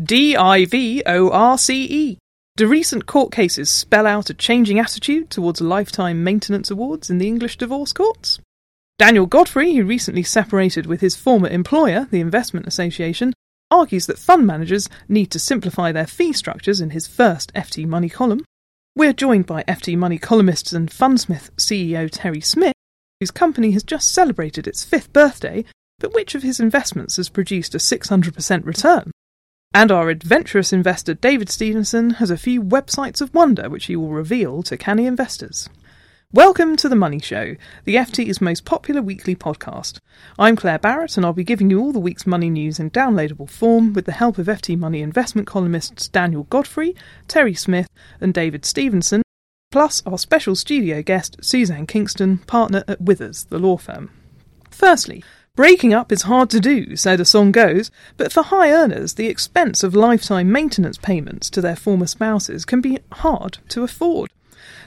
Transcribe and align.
D 0.00 0.36
I 0.36 0.64
V 0.64 1.02
O 1.06 1.28
R 1.30 1.58
C 1.58 1.84
E. 1.84 2.18
Do 2.56 2.68
recent 2.68 3.06
court 3.06 3.32
cases 3.32 3.68
spell 3.68 4.06
out 4.06 4.30
a 4.30 4.34
changing 4.34 4.78
attitude 4.78 5.28
towards 5.28 5.60
lifetime 5.60 6.22
maintenance 6.22 6.70
awards 6.70 7.10
in 7.10 7.18
the 7.18 7.26
English 7.26 7.56
divorce 7.56 7.92
courts? 7.92 8.38
Daniel 8.96 9.26
Godfrey, 9.26 9.74
who 9.74 9.84
recently 9.84 10.22
separated 10.22 10.86
with 10.86 11.00
his 11.00 11.16
former 11.16 11.48
employer, 11.48 12.06
the 12.12 12.20
Investment 12.20 12.68
Association, 12.68 13.32
argues 13.72 14.06
that 14.06 14.20
fund 14.20 14.46
managers 14.46 14.88
need 15.08 15.32
to 15.32 15.40
simplify 15.40 15.90
their 15.90 16.06
fee 16.06 16.32
structures 16.32 16.80
in 16.80 16.90
his 16.90 17.08
first 17.08 17.52
FT 17.54 17.84
Money 17.84 18.08
column. 18.08 18.44
We're 18.94 19.12
joined 19.12 19.46
by 19.46 19.64
FT 19.64 19.98
Money 19.98 20.18
columnists 20.18 20.72
and 20.72 20.88
Fundsmith 20.88 21.50
CEO 21.56 22.08
Terry 22.08 22.40
Smith, 22.40 22.74
whose 23.18 23.32
company 23.32 23.72
has 23.72 23.82
just 23.82 24.12
celebrated 24.12 24.68
its 24.68 24.84
fifth 24.84 25.12
birthday, 25.12 25.64
but 25.98 26.14
which 26.14 26.36
of 26.36 26.44
his 26.44 26.60
investments 26.60 27.16
has 27.16 27.28
produced 27.28 27.74
a 27.74 27.78
600% 27.78 28.64
return? 28.64 29.10
And 29.74 29.92
our 29.92 30.08
adventurous 30.08 30.72
investor 30.72 31.12
David 31.12 31.50
Stevenson 31.50 32.10
has 32.10 32.30
a 32.30 32.38
few 32.38 32.62
websites 32.62 33.20
of 33.20 33.34
wonder 33.34 33.68
which 33.68 33.84
he 33.84 33.96
will 33.96 34.08
reveal 34.08 34.62
to 34.62 34.78
canny 34.78 35.04
investors. 35.04 35.68
Welcome 36.32 36.74
to 36.76 36.88
The 36.88 36.96
Money 36.96 37.18
Show, 37.18 37.54
the 37.84 37.96
FT's 37.96 38.40
most 38.40 38.64
popular 38.64 39.02
weekly 39.02 39.36
podcast. 39.36 39.98
I'm 40.38 40.56
Claire 40.56 40.78
Barrett, 40.78 41.18
and 41.18 41.26
I'll 41.26 41.34
be 41.34 41.44
giving 41.44 41.68
you 41.68 41.80
all 41.80 41.92
the 41.92 41.98
week's 41.98 42.26
money 42.26 42.48
news 42.48 42.80
in 42.80 42.90
downloadable 42.90 43.48
form 43.48 43.92
with 43.92 44.06
the 44.06 44.12
help 44.12 44.38
of 44.38 44.46
FT 44.46 44.78
Money 44.78 45.02
investment 45.02 45.46
columnists 45.46 46.08
Daniel 46.08 46.44
Godfrey, 46.44 46.96
Terry 47.28 47.54
Smith, 47.54 47.88
and 48.22 48.32
David 48.32 48.64
Stevenson, 48.64 49.20
plus 49.70 50.02
our 50.06 50.16
special 50.16 50.56
studio 50.56 51.02
guest, 51.02 51.36
Suzanne 51.42 51.86
Kingston, 51.86 52.38
partner 52.38 52.84
at 52.88 53.02
Withers, 53.02 53.44
the 53.44 53.58
law 53.58 53.76
firm. 53.76 54.10
Firstly, 54.70 55.22
breaking 55.58 55.92
up 55.92 56.12
is 56.12 56.22
hard 56.22 56.48
to 56.48 56.60
do, 56.60 56.94
so 56.94 57.16
the 57.16 57.24
song 57.24 57.50
goes, 57.50 57.90
but 58.16 58.32
for 58.32 58.44
high 58.44 58.70
earners, 58.70 59.14
the 59.14 59.26
expense 59.26 59.82
of 59.82 59.92
lifetime 59.92 60.52
maintenance 60.52 60.96
payments 60.96 61.50
to 61.50 61.60
their 61.60 61.74
former 61.74 62.06
spouses 62.06 62.64
can 62.64 62.80
be 62.80 63.00
hard 63.10 63.58
to 63.68 63.82
afford. 63.82 64.30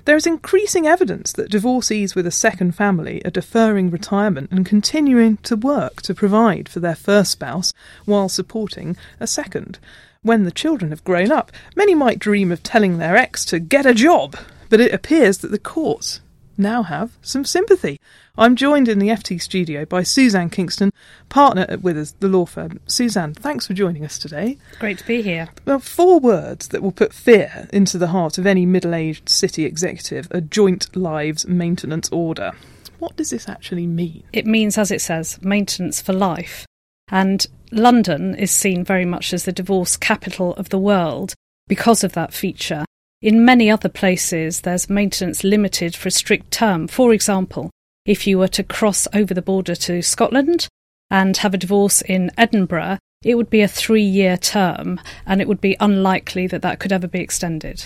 There 0.05 0.15
is 0.15 0.25
increasing 0.25 0.87
evidence 0.87 1.33
that 1.33 1.51
divorcees 1.51 2.15
with 2.15 2.25
a 2.25 2.31
second 2.31 2.71
family 2.71 3.21
are 3.25 3.31
deferring 3.31 3.91
retirement 3.91 4.49
and 4.49 4.65
continuing 4.65 5.35
to 5.43 5.57
work 5.57 6.01
to 6.03 6.15
provide 6.15 6.69
for 6.69 6.79
their 6.79 6.95
first 6.95 7.31
spouse 7.31 7.73
while 8.05 8.29
supporting 8.29 8.95
a 9.19 9.27
second. 9.27 9.77
When 10.21 10.45
the 10.45 10.51
children 10.51 10.91
have 10.91 11.03
grown 11.03 11.33
up, 11.33 11.51
many 11.75 11.95
might 11.95 12.17
dream 12.17 12.49
of 12.49 12.63
telling 12.63 12.97
their 12.97 13.17
ex 13.17 13.43
to 13.47 13.59
get 13.59 13.85
a 13.85 13.93
job, 13.93 14.37
but 14.69 14.79
it 14.79 14.93
appears 14.93 15.39
that 15.39 15.51
the 15.51 15.59
courts 15.59 16.20
now 16.57 16.83
have 16.83 17.17
some 17.21 17.45
sympathy. 17.45 17.99
I'm 18.37 18.55
joined 18.55 18.87
in 18.87 18.99
the 18.99 19.09
FT 19.09 19.41
studio 19.41 19.85
by 19.85 20.03
Suzanne 20.03 20.49
Kingston, 20.49 20.91
partner 21.29 21.65
at 21.67 21.81
Withers, 21.81 22.15
the 22.19 22.27
law 22.27 22.45
firm. 22.45 22.79
Suzanne, 22.85 23.33
thanks 23.33 23.67
for 23.67 23.73
joining 23.73 24.05
us 24.05 24.17
today. 24.17 24.57
Great 24.79 24.99
to 24.99 25.07
be 25.07 25.21
here. 25.21 25.49
Well, 25.65 25.79
four 25.79 26.19
words 26.19 26.69
that 26.69 26.81
will 26.81 26.91
put 26.91 27.13
fear 27.13 27.67
into 27.73 27.97
the 27.97 28.07
heart 28.07 28.37
of 28.37 28.45
any 28.45 28.65
middle 28.65 28.95
aged 28.95 29.29
city 29.29 29.65
executive 29.65 30.27
a 30.31 30.41
joint 30.41 30.95
lives 30.95 31.47
maintenance 31.47 32.09
order. 32.09 32.53
What 32.99 33.15
does 33.17 33.31
this 33.31 33.49
actually 33.49 33.87
mean? 33.87 34.23
It 34.31 34.45
means, 34.45 34.77
as 34.77 34.91
it 34.91 35.01
says, 35.01 35.39
maintenance 35.41 36.01
for 36.01 36.13
life. 36.13 36.65
And 37.09 37.45
London 37.71 38.35
is 38.35 38.51
seen 38.51 38.83
very 38.85 39.05
much 39.05 39.33
as 39.33 39.45
the 39.45 39.51
divorce 39.51 39.97
capital 39.97 40.53
of 40.53 40.69
the 40.69 40.79
world 40.79 41.33
because 41.67 42.03
of 42.03 42.13
that 42.13 42.33
feature. 42.33 42.85
In 43.21 43.45
many 43.45 43.69
other 43.69 43.89
places, 43.89 44.61
there's 44.61 44.89
maintenance 44.89 45.43
limited 45.43 45.95
for 45.95 46.07
a 46.07 46.11
strict 46.11 46.49
term. 46.49 46.87
For 46.87 47.13
example, 47.13 47.69
if 48.03 48.25
you 48.25 48.39
were 48.39 48.47
to 48.47 48.63
cross 48.63 49.07
over 49.13 49.31
the 49.35 49.43
border 49.43 49.75
to 49.75 50.01
Scotland 50.01 50.67
and 51.11 51.37
have 51.37 51.53
a 51.53 51.57
divorce 51.57 52.01
in 52.01 52.31
Edinburgh, 52.35 52.97
it 53.23 53.35
would 53.35 53.51
be 53.51 53.61
a 53.61 53.67
three 53.67 54.01
year 54.01 54.37
term 54.37 54.99
and 55.27 55.39
it 55.39 55.47
would 55.47 55.61
be 55.61 55.77
unlikely 55.79 56.47
that 56.47 56.63
that 56.63 56.79
could 56.79 56.91
ever 56.91 57.07
be 57.07 57.19
extended. 57.19 57.85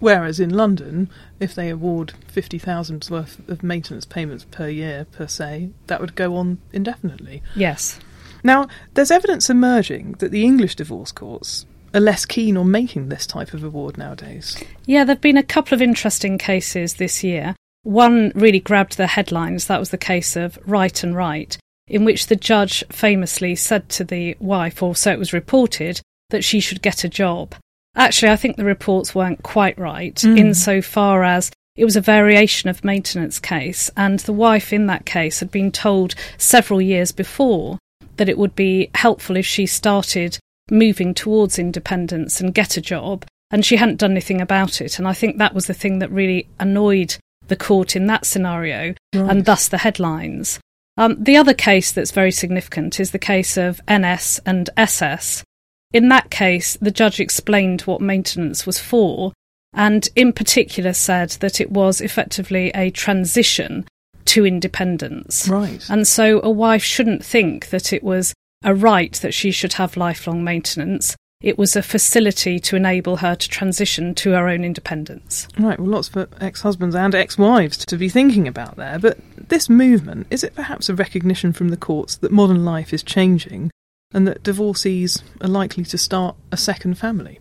Whereas 0.00 0.38
in 0.38 0.50
London, 0.50 1.08
if 1.40 1.54
they 1.54 1.70
award 1.70 2.12
50,000 2.28 3.08
worth 3.10 3.48
of 3.48 3.62
maintenance 3.62 4.04
payments 4.04 4.44
per 4.50 4.68
year, 4.68 5.06
per 5.10 5.26
se, 5.26 5.70
that 5.86 6.02
would 6.02 6.14
go 6.14 6.36
on 6.36 6.58
indefinitely. 6.74 7.42
Yes. 7.56 7.98
Now, 8.42 8.68
there's 8.92 9.10
evidence 9.10 9.48
emerging 9.48 10.16
that 10.18 10.30
the 10.30 10.44
English 10.44 10.74
divorce 10.74 11.10
courts 11.10 11.64
are 11.94 12.00
less 12.00 12.26
keen 12.26 12.56
on 12.56 12.70
making 12.70 13.08
this 13.08 13.26
type 13.26 13.54
of 13.54 13.62
award 13.62 13.96
nowadays. 13.96 14.62
Yeah, 14.84 15.04
there 15.04 15.14
have 15.14 15.22
been 15.22 15.36
a 15.36 15.42
couple 15.42 15.74
of 15.74 15.80
interesting 15.80 16.36
cases 16.36 16.94
this 16.94 17.22
year. 17.22 17.54
One 17.84 18.32
really 18.34 18.60
grabbed 18.60 18.96
the 18.96 19.06
headlines. 19.06 19.66
That 19.66 19.78
was 19.78 19.90
the 19.90 19.98
case 19.98 20.36
of 20.36 20.58
Wright 20.66 21.02
and 21.02 21.14
Wright, 21.14 21.56
in 21.86 22.04
which 22.04 22.26
the 22.26 22.36
judge 22.36 22.82
famously 22.90 23.54
said 23.54 23.88
to 23.90 24.04
the 24.04 24.36
wife, 24.40 24.82
or 24.82 24.96
so 24.96 25.12
it 25.12 25.18
was 25.18 25.32
reported, 25.32 26.00
that 26.30 26.44
she 26.44 26.60
should 26.60 26.82
get 26.82 27.04
a 27.04 27.08
job. 27.08 27.54
Actually, 27.94 28.32
I 28.32 28.36
think 28.36 28.56
the 28.56 28.64
reports 28.64 29.14
weren't 29.14 29.42
quite 29.42 29.78
right, 29.78 30.16
mm. 30.16 30.36
insofar 30.36 31.22
as 31.22 31.52
it 31.76 31.84
was 31.84 31.96
a 31.96 32.00
variation 32.00 32.70
of 32.70 32.84
maintenance 32.84 33.38
case, 33.38 33.90
and 33.96 34.20
the 34.20 34.32
wife 34.32 34.72
in 34.72 34.86
that 34.86 35.06
case 35.06 35.40
had 35.40 35.50
been 35.50 35.70
told 35.70 36.14
several 36.38 36.80
years 36.80 37.12
before 37.12 37.78
that 38.16 38.28
it 38.28 38.38
would 38.38 38.54
be 38.54 38.90
helpful 38.94 39.36
if 39.36 39.46
she 39.46 39.66
started 39.66 40.38
moving 40.70 41.14
towards 41.14 41.58
independence 41.58 42.40
and 42.40 42.54
get 42.54 42.76
a 42.76 42.80
job, 42.80 43.24
and 43.50 43.64
she 43.64 43.76
hadn't 43.76 43.98
done 44.00 44.12
anything 44.12 44.40
about 44.40 44.80
it. 44.80 44.98
And 44.98 45.06
I 45.06 45.12
think 45.12 45.38
that 45.38 45.54
was 45.54 45.66
the 45.66 45.74
thing 45.74 45.98
that 45.98 46.10
really 46.10 46.48
annoyed 46.58 47.16
the 47.48 47.56
court 47.56 47.94
in 47.94 48.06
that 48.06 48.26
scenario, 48.26 48.94
right. 49.14 49.30
and 49.30 49.44
thus 49.44 49.68
the 49.68 49.78
headlines. 49.78 50.58
Um, 50.96 51.22
the 51.22 51.36
other 51.36 51.54
case 51.54 51.92
that's 51.92 52.12
very 52.12 52.30
significant 52.30 53.00
is 53.00 53.10
the 53.10 53.18
case 53.18 53.56
of 53.56 53.80
NS 53.90 54.40
and 54.46 54.70
SS. 54.76 55.44
In 55.92 56.08
that 56.08 56.30
case, 56.30 56.76
the 56.80 56.90
judge 56.90 57.20
explained 57.20 57.82
what 57.82 58.00
maintenance 58.00 58.66
was 58.66 58.78
for, 58.78 59.32
and 59.72 60.08
in 60.16 60.32
particular 60.32 60.92
said 60.92 61.30
that 61.40 61.60
it 61.60 61.70
was 61.70 62.00
effectively 62.00 62.70
a 62.74 62.90
transition 62.90 63.86
to 64.26 64.46
independence. 64.46 65.48
Right. 65.48 65.84
And 65.90 66.06
so 66.06 66.40
a 66.42 66.50
wife 66.50 66.82
shouldn't 66.82 67.24
think 67.24 67.70
that 67.70 67.92
it 67.92 68.02
was 68.02 68.32
a 68.64 68.74
right 68.74 69.12
that 69.14 69.34
she 69.34 69.50
should 69.50 69.74
have 69.74 69.96
lifelong 69.96 70.42
maintenance. 70.42 71.14
It 71.40 71.58
was 71.58 71.76
a 71.76 71.82
facility 71.82 72.58
to 72.60 72.76
enable 72.76 73.18
her 73.18 73.34
to 73.34 73.48
transition 73.48 74.14
to 74.16 74.30
her 74.30 74.48
own 74.48 74.64
independence. 74.64 75.46
Right, 75.58 75.78
well, 75.78 75.90
lots 75.90 76.08
for 76.08 76.26
ex 76.40 76.62
husbands 76.62 76.96
and 76.96 77.14
ex 77.14 77.36
wives 77.36 77.84
to 77.84 77.98
be 77.98 78.08
thinking 78.08 78.48
about 78.48 78.76
there. 78.76 78.98
But 78.98 79.18
this 79.36 79.68
movement, 79.68 80.26
is 80.30 80.42
it 80.42 80.54
perhaps 80.54 80.88
a 80.88 80.94
recognition 80.94 81.52
from 81.52 81.68
the 81.68 81.76
courts 81.76 82.16
that 82.16 82.32
modern 82.32 82.64
life 82.64 82.94
is 82.94 83.02
changing 83.02 83.70
and 84.14 84.26
that 84.26 84.42
divorcees 84.42 85.22
are 85.42 85.48
likely 85.48 85.84
to 85.84 85.98
start 85.98 86.34
a 86.50 86.56
second 86.56 86.96
family? 86.96 87.40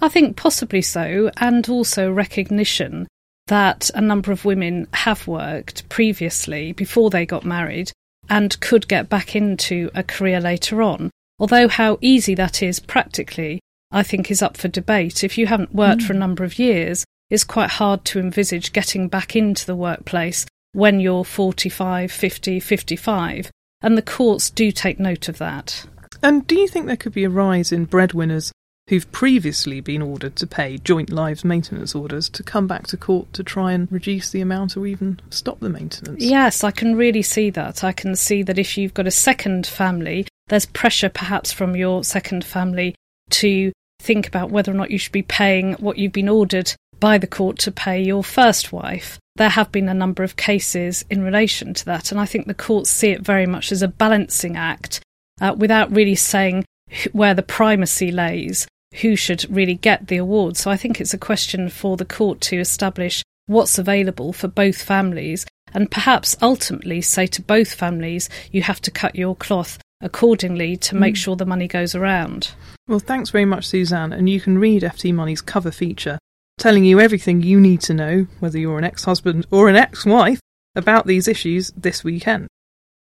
I 0.00 0.08
think 0.08 0.36
possibly 0.36 0.82
so, 0.82 1.30
and 1.36 1.68
also 1.68 2.10
recognition 2.10 3.06
that 3.48 3.90
a 3.94 4.00
number 4.00 4.32
of 4.32 4.46
women 4.46 4.86
have 4.94 5.26
worked 5.28 5.86
previously 5.90 6.72
before 6.72 7.10
they 7.10 7.26
got 7.26 7.44
married 7.44 7.92
and 8.28 8.58
could 8.60 8.88
get 8.88 9.08
back 9.08 9.34
into 9.36 9.90
a 9.94 10.02
career 10.02 10.40
later 10.40 10.82
on. 10.82 11.10
Although 11.38 11.68
how 11.68 11.98
easy 12.00 12.34
that 12.34 12.62
is 12.62 12.80
practically, 12.80 13.60
I 13.90 14.02
think 14.02 14.30
is 14.30 14.42
up 14.42 14.56
for 14.56 14.68
debate. 14.68 15.24
If 15.24 15.36
you 15.38 15.46
haven't 15.46 15.74
worked 15.74 16.02
mm. 16.02 16.06
for 16.06 16.12
a 16.12 16.18
number 16.18 16.44
of 16.44 16.58
years, 16.58 17.04
it's 17.30 17.44
quite 17.44 17.70
hard 17.70 18.04
to 18.06 18.20
envisage 18.20 18.72
getting 18.72 19.08
back 19.08 19.34
into 19.34 19.66
the 19.66 19.76
workplace 19.76 20.46
when 20.72 21.00
you're 21.00 21.24
45, 21.24 22.10
50, 22.10 22.60
55. 22.60 23.50
And 23.82 23.96
the 23.96 24.02
courts 24.02 24.50
do 24.50 24.72
take 24.72 24.98
note 24.98 25.28
of 25.28 25.38
that. 25.38 25.86
And 26.22 26.46
do 26.46 26.58
you 26.58 26.68
think 26.68 26.86
there 26.86 26.96
could 26.96 27.12
be 27.12 27.24
a 27.24 27.30
rise 27.30 27.72
in 27.72 27.84
breadwinners 27.84 28.52
who've 28.88 29.10
previously 29.12 29.80
been 29.80 30.02
ordered 30.02 30.36
to 30.36 30.46
pay 30.46 30.78
joint 30.78 31.10
lives 31.10 31.44
maintenance 31.44 31.94
orders 31.94 32.28
to 32.28 32.42
come 32.42 32.66
back 32.66 32.86
to 32.86 32.96
court 32.96 33.32
to 33.32 33.42
try 33.42 33.72
and 33.72 33.90
reduce 33.90 34.30
the 34.30 34.40
amount 34.40 34.76
or 34.76 34.86
even 34.86 35.18
stop 35.30 35.58
the 35.60 35.68
maintenance? 35.68 36.22
Yes, 36.22 36.62
I 36.62 36.70
can 36.70 36.96
really 36.96 37.22
see 37.22 37.50
that. 37.50 37.82
I 37.82 37.92
can 37.92 38.14
see 38.14 38.42
that 38.42 38.58
if 38.58 38.76
you've 38.76 38.94
got 38.94 39.06
a 39.06 39.10
second 39.10 39.66
family, 39.66 40.26
there's 40.48 40.66
pressure 40.66 41.08
perhaps 41.08 41.52
from 41.52 41.74
your 41.76 42.04
second 42.04 42.44
family 42.44 42.94
to 43.30 43.72
think 44.00 44.28
about 44.28 44.50
whether 44.50 44.70
or 44.70 44.74
not 44.74 44.90
you 44.90 44.98
should 44.98 45.12
be 45.12 45.22
paying 45.22 45.74
what 45.74 45.96
you've 45.96 46.12
been 46.12 46.28
ordered 46.28 46.74
by 47.00 47.16
the 47.18 47.26
court 47.26 47.58
to 47.58 47.72
pay 47.72 48.02
your 48.02 48.22
first 48.22 48.72
wife. 48.72 49.18
There 49.36 49.48
have 49.48 49.72
been 49.72 49.88
a 49.88 49.94
number 49.94 50.22
of 50.22 50.36
cases 50.36 51.04
in 51.10 51.22
relation 51.22 51.74
to 51.74 51.84
that, 51.86 52.12
and 52.12 52.20
I 52.20 52.26
think 52.26 52.46
the 52.46 52.54
courts 52.54 52.90
see 52.90 53.10
it 53.10 53.22
very 53.22 53.46
much 53.46 53.72
as 53.72 53.82
a 53.82 53.88
balancing 53.88 54.56
act 54.56 55.00
uh, 55.40 55.54
without 55.56 55.90
really 55.90 56.14
saying 56.14 56.64
where 57.12 57.34
the 57.34 57.42
primacy 57.42 58.12
lays, 58.12 58.68
who 59.00 59.16
should 59.16 59.44
really 59.48 59.74
get 59.74 60.08
the 60.08 60.16
award. 60.16 60.56
So 60.56 60.70
I 60.70 60.76
think 60.76 61.00
it's 61.00 61.14
a 61.14 61.18
question 61.18 61.68
for 61.68 61.96
the 61.96 62.04
court 62.04 62.40
to 62.42 62.58
establish 62.58 63.22
what's 63.46 63.78
available 63.78 64.32
for 64.32 64.48
both 64.48 64.82
families 64.82 65.46
and 65.72 65.90
perhaps 65.90 66.36
ultimately 66.40 67.00
say 67.00 67.26
to 67.26 67.42
both 67.42 67.74
families, 67.74 68.28
you 68.52 68.62
have 68.62 68.80
to 68.82 68.90
cut 68.90 69.16
your 69.16 69.34
cloth 69.34 69.78
accordingly 70.00 70.76
to 70.76 70.94
make 70.94 71.14
mm. 71.14 71.18
sure 71.18 71.36
the 71.36 71.46
money 71.46 71.66
goes 71.66 71.94
around. 71.94 72.52
Well, 72.86 73.00
thanks 73.00 73.30
very 73.30 73.44
much, 73.44 73.66
Suzanne. 73.66 74.12
And 74.12 74.28
you 74.28 74.40
can 74.40 74.58
read 74.58 74.82
FT 74.82 75.12
Money's 75.14 75.40
cover 75.40 75.70
feature 75.70 76.18
telling 76.58 76.84
you 76.84 77.00
everything 77.00 77.42
you 77.42 77.58
need 77.58 77.80
to 77.80 77.94
know, 77.94 78.26
whether 78.38 78.58
you're 78.58 78.78
an 78.78 78.84
ex 78.84 79.04
husband 79.04 79.46
or 79.50 79.68
an 79.68 79.76
ex 79.76 80.06
wife, 80.06 80.40
about 80.76 81.06
these 81.06 81.26
issues 81.26 81.72
this 81.76 82.04
weekend. 82.04 82.46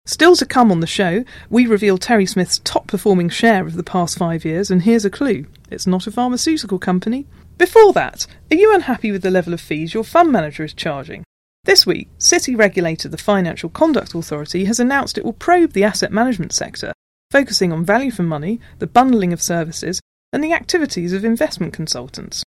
Still 0.10 0.36
to 0.38 0.46
come 0.48 0.72
on 0.72 0.80
the 0.80 0.88
show, 0.88 1.24
we 1.52 1.68
reveal 1.68 2.00
Terry 2.00 2.26
Smith's 2.26 2.62
top 2.64 2.88
performing 2.88 3.30
share 3.30 3.68
of 3.68 3.76
the 3.76 3.84
past 3.84 4.18
five 4.18 4.44
years, 4.44 4.72
and 4.72 4.82
here's 4.82 5.06
a 5.06 5.10
clue 5.12 5.46
it's 5.70 5.86
not 5.86 6.08
a 6.08 6.12
pharmaceutical 6.12 6.80
company. 6.80 7.28
Before 7.60 7.94
that, 7.94 8.26
are 8.50 8.56
you 8.56 8.74
unhappy 8.74 9.12
with 9.12 9.22
the 9.22 9.30
level 9.30 9.54
of 9.54 9.62
fees 9.62 9.94
your 9.94 10.04
fund 10.04 10.32
manager 10.32 10.64
is 10.64 10.74
charging? 10.74 11.24
This 11.66 11.86
week, 11.86 12.10
City 12.18 12.56
regulator 12.56 13.08
the 13.08 13.20
Financial 13.20 13.70
Conduct 13.70 14.16
Authority 14.16 14.66
has 14.66 14.80
announced 14.80 15.16
it 15.16 15.24
will 15.24 15.32
probe 15.32 15.74
the 15.74 15.84
asset 15.84 16.12
management 16.12 16.54
sector, 16.54 16.92
focusing 17.30 17.72
on 17.72 17.86
value 17.86 18.10
for 18.10 18.24
money, 18.24 18.60
the 18.80 18.88
bundling 18.88 19.32
of 19.32 19.44
services, 19.44 20.02
and 20.34 20.44
the 20.44 20.54
activities 20.54 21.14
of 21.14 21.24
investment 21.24 21.72
consultants. 21.72 22.44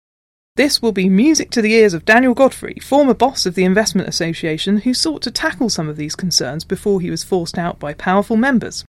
This 0.58 0.82
will 0.82 0.90
be 0.90 1.08
music 1.08 1.52
to 1.52 1.62
the 1.62 1.72
ears 1.74 1.94
of 1.94 2.04
Daniel 2.04 2.34
Godfrey, 2.34 2.80
former 2.82 3.14
boss 3.14 3.46
of 3.46 3.54
the 3.54 3.62
Investment 3.62 4.08
Association, 4.08 4.78
who 4.78 4.92
sought 4.92 5.22
to 5.22 5.30
tackle 5.30 5.70
some 5.70 5.88
of 5.88 5.96
these 5.96 6.16
concerns 6.16 6.64
before 6.64 7.00
he 7.00 7.10
was 7.10 7.22
forced 7.22 7.56
out 7.56 7.78
by 7.78 7.94
powerful 7.94 8.36
members. 8.36 8.84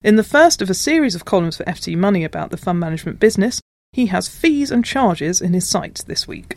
In 0.00 0.14
the 0.14 0.22
first 0.22 0.62
of 0.62 0.70
a 0.70 0.74
series 0.74 1.16
of 1.16 1.24
columns 1.24 1.56
for 1.56 1.64
FT 1.64 1.96
Money 1.96 2.22
about 2.22 2.52
the 2.52 2.56
fund 2.56 2.78
management 2.78 3.18
business, 3.18 3.60
he 3.90 4.06
has 4.06 4.28
fees 4.28 4.70
and 4.70 4.84
charges 4.84 5.40
in 5.40 5.54
his 5.54 5.68
sights 5.68 6.04
this 6.04 6.28
week. 6.28 6.56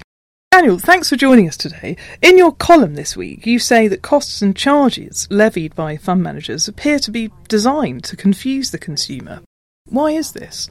Daniel, 0.52 0.78
thanks 0.78 1.10
for 1.10 1.16
joining 1.16 1.48
us 1.48 1.58
today. 1.58 1.98
In 2.22 2.38
your 2.38 2.52
column 2.52 2.94
this 2.94 3.18
week, 3.18 3.48
you 3.48 3.58
say 3.58 3.88
that 3.88 4.04
costs 4.04 4.44
and 4.44 4.56
charges 4.56 5.28
levied 5.32 5.74
by 5.74 5.98
fund 5.98 6.22
managers 6.22 6.68
appear 6.68 7.00
to 7.00 7.10
be 7.10 7.32
designed 7.48 8.04
to 8.04 8.16
confuse 8.16 8.70
the 8.70 8.78
consumer. 8.78 9.42
Why 9.86 10.12
is 10.12 10.34
this? 10.34 10.70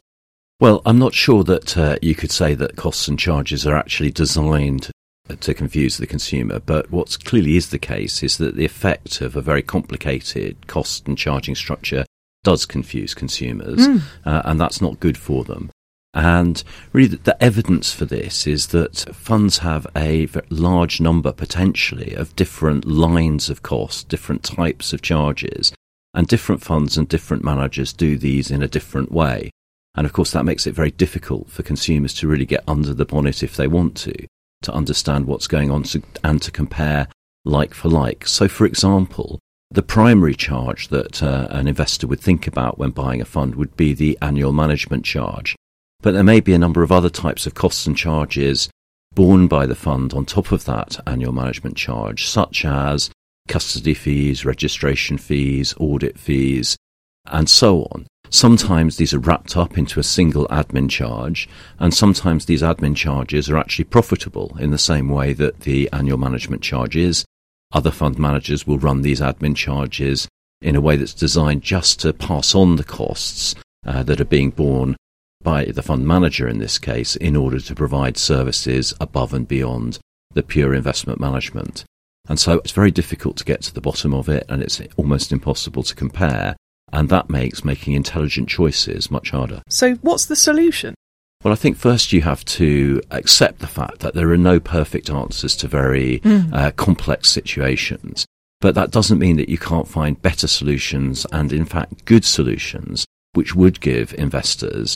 Well, 0.61 0.83
I'm 0.85 0.99
not 0.99 1.15
sure 1.15 1.43
that 1.45 1.75
uh, 1.75 1.95
you 2.03 2.13
could 2.13 2.29
say 2.29 2.53
that 2.53 2.75
costs 2.75 3.07
and 3.07 3.17
charges 3.17 3.65
are 3.65 3.75
actually 3.75 4.11
designed 4.11 4.91
to 5.39 5.53
confuse 5.55 5.97
the 5.97 6.05
consumer, 6.05 6.59
but 6.59 6.91
what 6.91 7.17
clearly 7.25 7.57
is 7.57 7.71
the 7.71 7.79
case 7.79 8.21
is 8.21 8.37
that 8.37 8.55
the 8.55 8.63
effect 8.65 9.21
of 9.21 9.35
a 9.35 9.41
very 9.41 9.63
complicated 9.63 10.67
cost 10.67 11.07
and 11.07 11.17
charging 11.17 11.55
structure 11.55 12.05
does 12.43 12.67
confuse 12.67 13.15
consumers, 13.15 13.87
mm. 13.87 14.03
uh, 14.23 14.43
and 14.45 14.61
that's 14.61 14.81
not 14.81 14.99
good 14.99 15.17
for 15.17 15.43
them. 15.43 15.71
And 16.13 16.63
really, 16.93 17.07
the, 17.07 17.17
the 17.17 17.43
evidence 17.43 17.91
for 17.91 18.05
this 18.05 18.45
is 18.45 18.67
that 18.67 18.99
funds 19.15 19.59
have 19.59 19.87
a 19.95 20.27
large 20.51 21.01
number 21.01 21.31
potentially 21.31 22.13
of 22.13 22.35
different 22.35 22.85
lines 22.85 23.49
of 23.49 23.63
cost, 23.63 24.09
different 24.09 24.43
types 24.43 24.93
of 24.93 25.01
charges, 25.01 25.73
and 26.13 26.27
different 26.27 26.61
funds 26.61 26.97
and 26.97 27.09
different 27.09 27.43
managers 27.43 27.93
do 27.93 28.15
these 28.15 28.51
in 28.51 28.61
a 28.61 28.67
different 28.67 29.11
way. 29.11 29.49
And 29.95 30.05
of 30.05 30.13
course, 30.13 30.31
that 30.31 30.45
makes 30.45 30.65
it 30.65 30.75
very 30.75 30.91
difficult 30.91 31.49
for 31.49 31.63
consumers 31.63 32.13
to 32.15 32.27
really 32.27 32.45
get 32.45 32.63
under 32.67 32.93
the 32.93 33.05
bonnet 33.05 33.43
if 33.43 33.55
they 33.57 33.67
want 33.67 33.95
to, 33.97 34.27
to 34.63 34.73
understand 34.73 35.25
what's 35.25 35.47
going 35.47 35.69
on 35.69 35.83
to, 35.83 36.01
and 36.23 36.41
to 36.41 36.51
compare 36.51 37.07
like 37.43 37.73
for 37.73 37.89
like. 37.89 38.27
So, 38.27 38.47
for 38.47 38.65
example, 38.65 39.39
the 39.69 39.83
primary 39.83 40.35
charge 40.35 40.89
that 40.89 41.23
uh, 41.23 41.47
an 41.49 41.67
investor 41.67 42.07
would 42.07 42.19
think 42.19 42.47
about 42.47 42.77
when 42.77 42.91
buying 42.91 43.21
a 43.21 43.25
fund 43.25 43.55
would 43.55 43.75
be 43.75 43.93
the 43.93 44.17
annual 44.21 44.51
management 44.51 45.05
charge. 45.05 45.55
But 46.01 46.13
there 46.13 46.23
may 46.23 46.39
be 46.39 46.53
a 46.53 46.59
number 46.59 46.83
of 46.83 46.91
other 46.91 47.09
types 47.09 47.45
of 47.45 47.53
costs 47.53 47.85
and 47.85 47.95
charges 47.95 48.69
borne 49.13 49.47
by 49.47 49.65
the 49.65 49.75
fund 49.75 50.13
on 50.13 50.25
top 50.25 50.51
of 50.51 50.65
that 50.65 50.99
annual 51.05 51.33
management 51.33 51.75
charge, 51.77 52.27
such 52.27 52.65
as 52.65 53.11
custody 53.47 53.93
fees, 53.93 54.45
registration 54.45 55.17
fees, 55.17 55.73
audit 55.77 56.17
fees, 56.17 56.77
and 57.25 57.49
so 57.49 57.83
on. 57.91 58.07
Sometimes 58.29 58.95
these 58.95 59.13
are 59.13 59.19
wrapped 59.19 59.57
up 59.57 59.77
into 59.77 59.99
a 59.99 60.03
single 60.03 60.47
admin 60.47 60.89
charge, 60.89 61.49
and 61.79 61.93
sometimes 61.93 62.45
these 62.45 62.61
admin 62.61 62.95
charges 62.95 63.49
are 63.49 63.57
actually 63.57 63.85
profitable 63.85 64.55
in 64.57 64.71
the 64.71 64.77
same 64.77 65.09
way 65.09 65.33
that 65.33 65.61
the 65.61 65.89
annual 65.91 66.17
management 66.17 66.61
charge 66.61 66.95
is. 66.95 67.25
Other 67.73 67.91
fund 67.91 68.17
managers 68.17 68.65
will 68.65 68.79
run 68.79 69.01
these 69.01 69.19
admin 69.19 69.55
charges 69.55 70.29
in 70.61 70.75
a 70.75 70.81
way 70.81 70.95
that's 70.95 71.13
designed 71.13 71.61
just 71.61 71.99
to 72.01 72.13
pass 72.13 72.55
on 72.55 72.77
the 72.77 72.83
costs 72.83 73.53
uh, 73.85 74.03
that 74.03 74.21
are 74.21 74.25
being 74.25 74.51
borne 74.51 74.95
by 75.43 75.65
the 75.65 75.81
fund 75.81 76.07
manager 76.07 76.47
in 76.47 76.59
this 76.59 76.77
case 76.77 77.15
in 77.15 77.35
order 77.35 77.59
to 77.59 77.75
provide 77.75 78.15
services 78.17 78.93
above 79.01 79.33
and 79.33 79.47
beyond 79.47 79.99
the 80.33 80.43
pure 80.43 80.73
investment 80.73 81.19
management. 81.19 81.83
And 82.29 82.39
so 82.39 82.59
it's 82.59 82.71
very 82.71 82.91
difficult 82.91 83.37
to 83.37 83.45
get 83.45 83.61
to 83.63 83.73
the 83.73 83.81
bottom 83.81 84.13
of 84.13 84.29
it 84.29 84.45
and 84.47 84.61
it's 84.61 84.79
almost 84.95 85.31
impossible 85.31 85.83
to 85.83 85.95
compare 85.95 86.55
and 86.93 87.09
that 87.09 87.29
makes 87.29 87.65
making 87.65 87.93
intelligent 87.93 88.49
choices 88.49 89.11
much 89.11 89.31
harder. 89.31 89.61
So, 89.69 89.95
what's 89.95 90.25
the 90.25 90.35
solution? 90.35 90.95
Well, 91.43 91.53
I 91.53 91.55
think 91.55 91.77
first 91.77 92.13
you 92.13 92.21
have 92.21 92.45
to 92.45 93.01
accept 93.09 93.59
the 93.59 93.67
fact 93.67 93.99
that 93.99 94.13
there 94.13 94.29
are 94.31 94.37
no 94.37 94.59
perfect 94.59 95.09
answers 95.09 95.55
to 95.57 95.67
very 95.67 96.19
mm. 96.19 96.53
uh, 96.53 96.71
complex 96.71 97.29
situations. 97.29 98.25
But 98.59 98.75
that 98.75 98.91
doesn't 98.91 99.17
mean 99.17 99.37
that 99.37 99.49
you 99.49 99.57
can't 99.57 99.87
find 99.87 100.21
better 100.21 100.47
solutions 100.47 101.25
and, 101.31 101.51
in 101.51 101.65
fact, 101.65 102.05
good 102.05 102.23
solutions, 102.23 103.05
which 103.33 103.55
would 103.55 103.81
give 103.81 104.13
investors 104.13 104.95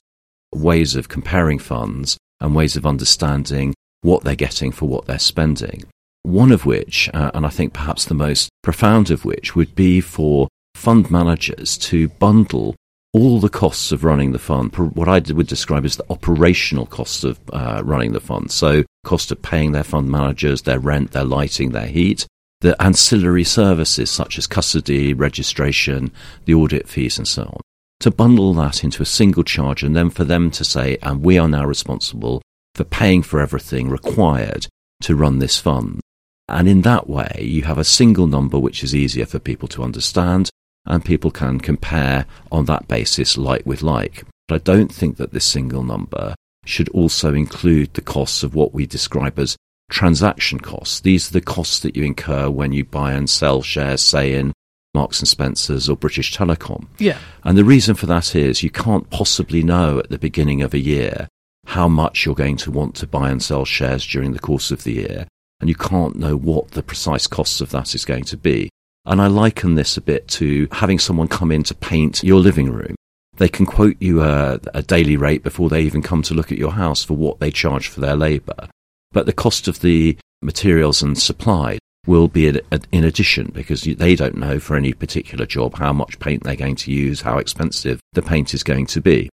ways 0.53 0.95
of 0.95 1.09
comparing 1.09 1.57
funds 1.57 2.17
and 2.39 2.55
ways 2.55 2.75
of 2.75 2.85
understanding 2.85 3.73
what 4.01 4.23
they're 4.23 4.35
getting 4.35 4.71
for 4.71 4.87
what 4.87 5.05
they're 5.05 5.17
spending. 5.17 5.83
One 6.21 6.51
of 6.51 6.65
which, 6.65 7.09
uh, 7.13 7.31
and 7.33 7.43
I 7.45 7.49
think 7.49 7.73
perhaps 7.73 8.05
the 8.05 8.13
most 8.13 8.49
profound 8.61 9.09
of 9.09 9.25
which, 9.25 9.55
would 9.55 9.75
be 9.75 9.99
for 9.99 10.47
fund 10.85 11.09
managers 11.09 11.79
to 11.79 12.07
bundle 12.09 12.75
all 13.11 13.39
the 13.39 13.49
costs 13.49 13.91
of 13.91 14.03
running 14.03 14.33
the 14.33 14.37
fund, 14.37 14.71
what 14.75 15.09
I 15.09 15.19
would 15.33 15.47
describe 15.47 15.83
as 15.83 15.95
the 15.95 16.05
operational 16.11 16.85
costs 16.85 17.23
of 17.23 17.39
uh, 17.51 17.81
running 17.83 18.13
the 18.13 18.19
fund. 18.19 18.51
So, 18.51 18.83
cost 19.03 19.31
of 19.31 19.41
paying 19.41 19.71
their 19.71 19.83
fund 19.83 20.11
managers, 20.11 20.61
their 20.61 20.77
rent, 20.77 21.13
their 21.13 21.23
lighting, 21.23 21.71
their 21.71 21.87
heat, 21.87 22.27
the 22.61 22.79
ancillary 22.79 23.43
services 23.43 24.11
such 24.11 24.37
as 24.37 24.45
custody, 24.45 25.11
registration, 25.11 26.11
the 26.45 26.53
audit 26.53 26.87
fees, 26.87 27.17
and 27.17 27.27
so 27.27 27.45
on. 27.45 27.61
To 28.01 28.11
bundle 28.11 28.53
that 28.53 28.83
into 28.83 29.01
a 29.01 29.07
single 29.07 29.43
charge 29.43 29.81
and 29.81 29.95
then 29.95 30.11
for 30.11 30.23
them 30.23 30.51
to 30.51 30.63
say, 30.63 30.99
and 31.01 31.23
we 31.23 31.39
are 31.39 31.47
now 31.47 31.65
responsible 31.65 32.43
for 32.75 32.83
paying 32.83 33.23
for 33.23 33.39
everything 33.39 33.89
required 33.89 34.67
to 35.01 35.15
run 35.15 35.39
this 35.39 35.59
fund. 35.59 35.99
And 36.47 36.69
in 36.69 36.83
that 36.83 37.09
way, 37.09 37.39
you 37.41 37.63
have 37.63 37.79
a 37.79 37.83
single 37.83 38.27
number 38.27 38.59
which 38.59 38.83
is 38.83 38.93
easier 38.93 39.25
for 39.25 39.39
people 39.39 39.67
to 39.69 39.81
understand 39.81 40.51
and 40.85 41.03
people 41.03 41.31
can 41.31 41.59
compare 41.59 42.25
on 42.51 42.65
that 42.65 42.87
basis 42.87 43.37
like 43.37 43.65
with 43.65 43.81
like. 43.81 44.23
But 44.47 44.55
I 44.55 44.57
don't 44.59 44.93
think 44.93 45.17
that 45.17 45.33
this 45.33 45.45
single 45.45 45.83
number 45.83 46.35
should 46.65 46.89
also 46.89 47.33
include 47.33 47.93
the 47.93 48.01
costs 48.01 48.43
of 48.43 48.55
what 48.55 48.73
we 48.73 48.85
describe 48.85 49.39
as 49.39 49.55
transaction 49.89 50.59
costs. 50.59 50.99
These 50.99 51.29
are 51.29 51.33
the 51.33 51.41
costs 51.41 51.79
that 51.81 51.95
you 51.95 52.03
incur 52.03 52.49
when 52.49 52.71
you 52.71 52.83
buy 52.83 53.13
and 53.13 53.29
sell 53.29 53.61
shares, 53.61 54.01
say 54.01 54.33
in 54.33 54.51
Marks 54.93 55.19
and 55.19 55.27
Spencers 55.27 55.89
or 55.89 55.95
British 55.95 56.35
Telecom. 56.35 56.87
Yeah. 56.97 57.17
And 57.43 57.57
the 57.57 57.65
reason 57.65 57.95
for 57.95 58.05
that 58.07 58.35
is 58.35 58.63
you 58.63 58.71
can't 58.71 59.09
possibly 59.09 59.61
know 59.61 59.99
at 59.99 60.09
the 60.09 60.17
beginning 60.17 60.61
of 60.61 60.73
a 60.73 60.79
year 60.79 61.27
how 61.67 61.87
much 61.87 62.25
you're 62.25 62.35
going 62.35 62.57
to 62.57 62.71
want 62.71 62.95
to 62.95 63.07
buy 63.07 63.29
and 63.29 63.41
sell 63.41 63.65
shares 63.65 64.05
during 64.05 64.33
the 64.33 64.39
course 64.39 64.71
of 64.71 64.83
the 64.83 64.93
year. 64.93 65.27
And 65.59 65.69
you 65.69 65.75
can't 65.75 66.15
know 66.15 66.35
what 66.35 66.71
the 66.71 66.83
precise 66.83 67.27
costs 67.27 67.61
of 67.61 67.71
that 67.71 67.95
is 67.95 68.05
going 68.05 68.23
to 68.25 68.37
be. 68.37 68.69
And 69.05 69.21
I 69.21 69.27
liken 69.27 69.75
this 69.75 69.97
a 69.97 70.01
bit 70.01 70.27
to 70.29 70.67
having 70.71 70.99
someone 70.99 71.27
come 71.27 71.51
in 71.51 71.63
to 71.63 71.75
paint 71.75 72.23
your 72.23 72.39
living 72.39 72.71
room. 72.71 72.95
They 73.37 73.49
can 73.49 73.65
quote 73.65 73.97
you 73.99 74.23
a, 74.23 74.59
a, 74.73 74.81
daily 74.81 75.17
rate 75.17 75.43
before 75.43 75.69
they 75.69 75.81
even 75.81 76.01
come 76.01 76.21
to 76.23 76.33
look 76.33 76.51
at 76.51 76.57
your 76.57 76.71
house 76.71 77.03
for 77.03 77.15
what 77.15 77.39
they 77.39 77.51
charge 77.51 77.89
for 77.89 77.99
their 77.99 78.15
labour. 78.15 78.69
But 79.11 79.25
the 79.25 79.33
cost 79.33 79.67
of 79.67 79.81
the 79.81 80.17
materials 80.41 81.01
and 81.01 81.17
supply 81.17 81.79
will 82.07 82.27
be 82.27 82.47
in 82.47 83.03
addition 83.03 83.51
because 83.53 83.83
they 83.83 84.15
don't 84.15 84.37
know 84.37 84.59
for 84.59 84.75
any 84.75 84.93
particular 84.93 85.45
job 85.45 85.75
how 85.75 85.91
much 85.91 86.19
paint 86.19 86.43
they're 86.43 86.55
going 86.55 86.75
to 86.75 86.91
use, 86.91 87.21
how 87.21 87.37
expensive 87.37 87.99
the 88.13 88.21
paint 88.21 88.53
is 88.53 88.63
going 88.63 88.85
to 88.85 89.01
be. 89.01 89.29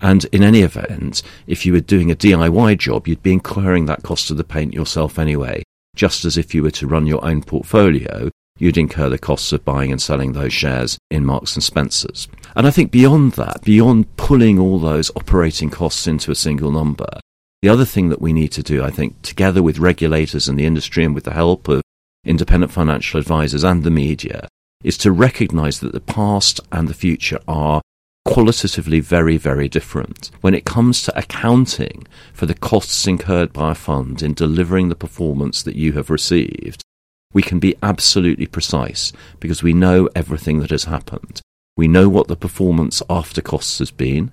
And 0.00 0.24
in 0.26 0.42
any 0.42 0.60
event, 0.60 1.22
if 1.46 1.64
you 1.64 1.72
were 1.72 1.80
doing 1.80 2.10
a 2.10 2.16
DIY 2.16 2.78
job, 2.78 3.08
you'd 3.08 3.22
be 3.22 3.32
incurring 3.32 3.86
that 3.86 4.02
cost 4.02 4.30
of 4.30 4.36
the 4.36 4.44
paint 4.44 4.74
yourself 4.74 5.18
anyway, 5.18 5.62
just 5.96 6.24
as 6.24 6.36
if 6.36 6.54
you 6.54 6.62
were 6.62 6.70
to 6.72 6.86
run 6.86 7.06
your 7.06 7.24
own 7.24 7.42
portfolio, 7.42 8.30
you'd 8.58 8.76
incur 8.76 9.08
the 9.08 9.18
costs 9.18 9.52
of 9.52 9.64
buying 9.64 9.90
and 9.90 10.02
selling 10.02 10.32
those 10.32 10.52
shares 10.52 10.98
in 11.10 11.24
Marks 11.24 11.54
and 11.54 11.62
Spencers. 11.62 12.28
And 12.54 12.66
I 12.66 12.70
think 12.70 12.90
beyond 12.90 13.32
that, 13.32 13.62
beyond 13.62 14.16
pulling 14.16 14.58
all 14.58 14.78
those 14.78 15.10
operating 15.16 15.70
costs 15.70 16.06
into 16.06 16.30
a 16.30 16.36
single 16.36 16.70
number, 16.70 17.08
the 17.62 17.68
other 17.68 17.84
thing 17.84 18.08
that 18.08 18.20
we 18.20 18.32
need 18.32 18.52
to 18.52 18.62
do, 18.62 18.84
I 18.84 18.90
think, 18.90 19.22
together 19.22 19.62
with 19.62 19.78
regulators 19.78 20.48
and 20.48 20.58
the 20.58 20.66
industry 20.66 21.04
and 21.04 21.14
with 21.14 21.24
the 21.24 21.32
help 21.32 21.68
of 21.68 21.82
independent 22.24 22.72
financial 22.72 23.18
advisors 23.18 23.64
and 23.64 23.84
the 23.84 23.90
media, 23.90 24.48
is 24.84 24.98
to 24.98 25.10
recognize 25.10 25.80
that 25.80 25.92
the 25.92 26.00
past 26.00 26.60
and 26.70 26.86
the 26.88 26.94
future 26.94 27.40
are 27.48 27.80
qualitatively 28.24 29.00
very, 29.00 29.36
very 29.36 29.68
different. 29.68 30.30
When 30.40 30.54
it 30.54 30.64
comes 30.64 31.02
to 31.02 31.18
accounting 31.18 32.06
for 32.32 32.46
the 32.46 32.54
costs 32.54 33.06
incurred 33.06 33.52
by 33.52 33.72
a 33.72 33.74
fund 33.74 34.22
in 34.22 34.34
delivering 34.34 34.88
the 34.88 34.94
performance 34.94 35.62
that 35.62 35.76
you 35.76 35.94
have 35.94 36.10
received, 36.10 36.84
we 37.34 37.42
can 37.42 37.58
be 37.58 37.76
absolutely 37.82 38.46
precise 38.46 39.12
because 39.38 39.62
we 39.62 39.72
know 39.72 40.08
everything 40.14 40.60
that 40.60 40.70
has 40.70 40.84
happened. 40.84 41.40
We 41.76 41.88
know 41.88 42.08
what 42.08 42.28
the 42.28 42.36
performance 42.36 43.02
after 43.08 43.40
costs 43.40 43.78
has 43.78 43.90
been. 43.90 44.32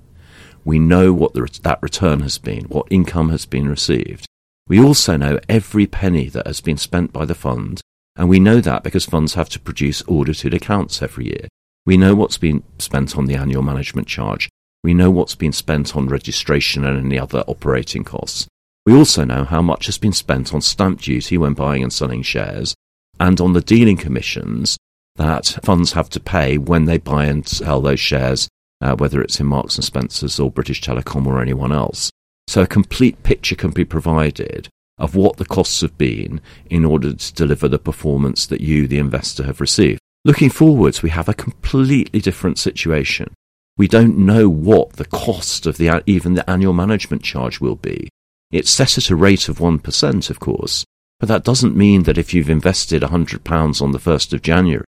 We 0.64 0.80
know 0.80 1.14
what 1.14 1.34
the, 1.34 1.60
that 1.64 1.84
return 1.84 2.22
has 2.22 2.38
been, 2.38 2.66
what 2.66 2.88
income 2.90 3.30
has 3.30 3.46
been 3.46 3.68
received. 3.68 4.26
We 4.68 4.84
also 4.84 5.18
know 5.18 5.40
every 5.48 5.86
penny 5.86 6.30
that 6.30 6.48
has 6.48 6.62
been 6.62 6.78
spent 6.78 7.14
by 7.14 7.26
the 7.26 7.36
fund, 7.36 7.82
and 8.16 8.30
we 8.30 8.40
know 8.40 8.62
that 8.62 8.82
because 8.82 9.06
funds 9.06 9.36
have 9.36 9.50
to 9.50 9.60
produce 9.60 10.02
audited 10.08 10.54
accounts 10.56 11.04
every 11.04 11.26
year. 11.26 11.48
We 11.86 11.98
know 11.98 12.16
what's 12.16 12.40
been 12.40 12.64
spent 12.80 13.16
on 13.16 13.26
the 13.26 13.36
annual 13.36 13.62
management 13.62 14.08
charge. 14.08 14.50
We 14.84 14.96
know 14.96 15.12
what's 15.12 15.36
been 15.36 15.52
spent 15.52 15.96
on 15.96 16.08
registration 16.08 16.84
and 16.84 16.98
any 16.98 17.20
other 17.20 17.44
operating 17.48 18.04
costs. 18.04 18.48
We 18.88 18.96
also 18.96 19.24
know 19.24 19.44
how 19.44 19.62
much 19.62 19.86
has 19.86 20.00
been 20.00 20.14
spent 20.14 20.54
on 20.54 20.62
stamp 20.62 21.02
duty 21.02 21.38
when 21.38 21.54
buying 21.54 21.84
and 21.84 21.94
selling 21.94 22.24
shares 22.24 22.74
and 23.20 23.40
on 23.40 23.54
the 23.54 23.62
dealing 23.62 23.98
commissions 23.98 24.78
that 25.16 25.58
funds 25.64 25.94
have 25.94 26.10
to 26.10 26.20
pay 26.20 26.58
when 26.58 26.86
they 26.86 26.98
buy 26.98 27.26
and 27.26 27.48
sell 27.48 27.82
those 27.82 28.00
shares, 28.00 28.48
uh, 28.82 28.96
whether 28.96 29.22
it's 29.22 29.40
in 29.40 29.46
Marks 29.46 29.76
and 29.76 29.86
Spencers 29.86 30.40
or 30.40 30.52
British 30.52 30.82
Telecom 30.82 31.26
or 31.26 31.42
anyone 31.42 31.72
else. 31.72 32.12
So 32.48 32.62
a 32.62 32.68
complete 32.68 33.24
picture 33.24 33.56
can 33.56 33.72
be 33.72 33.86
provided 33.86 34.68
of 34.98 35.16
what 35.16 35.38
the 35.38 35.46
costs 35.46 35.82
have 35.82 35.98
been 35.98 36.40
in 36.70 36.86
order 36.86 37.14
to 37.14 37.34
deliver 37.34 37.68
the 37.68 37.80
performance 37.80 38.46
that 38.48 38.62
you, 38.62 38.88
the 38.88 39.00
investor, 39.00 39.44
have 39.44 39.60
received. 39.62 40.00
Looking 40.24 40.50
forwards, 40.50 41.04
we 41.04 41.10
have 41.10 41.30
a 41.30 41.34
completely 41.34 42.20
different 42.20 42.58
situation. 42.58 43.34
We 43.78 43.88
don't 43.88 44.18
know 44.18 44.50
what 44.50 44.94
the 44.94 45.06
cost 45.06 45.66
of 45.66 45.78
the, 45.78 46.02
even 46.06 46.36
the 46.36 46.50
annual 46.50 46.74
management 46.74 47.24
charge 47.24 47.60
will 47.60 47.76
be. 47.76 48.10
It's 48.52 48.72
set 48.72 48.98
at 48.98 49.10
a 49.10 49.16
rate 49.16 49.50
of 49.50 49.58
1%, 49.58 50.30
of 50.30 50.40
course, 50.40 50.86
but 51.26 51.34
that 51.34 51.44
doesn't 51.44 51.76
mean 51.76 52.04
that 52.04 52.20
if 52.20 52.36
you've 52.36 52.52
invested 52.52 53.02
£100 53.02 53.82
on 53.82 53.92
the 53.94 53.98
1st 53.98 54.34
of 54.34 54.44
January, 54.44 54.86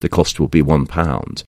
the 0.00 0.08
cost 0.08 0.40
will 0.40 0.48
be 0.48 0.60
£1. 0.60 1.44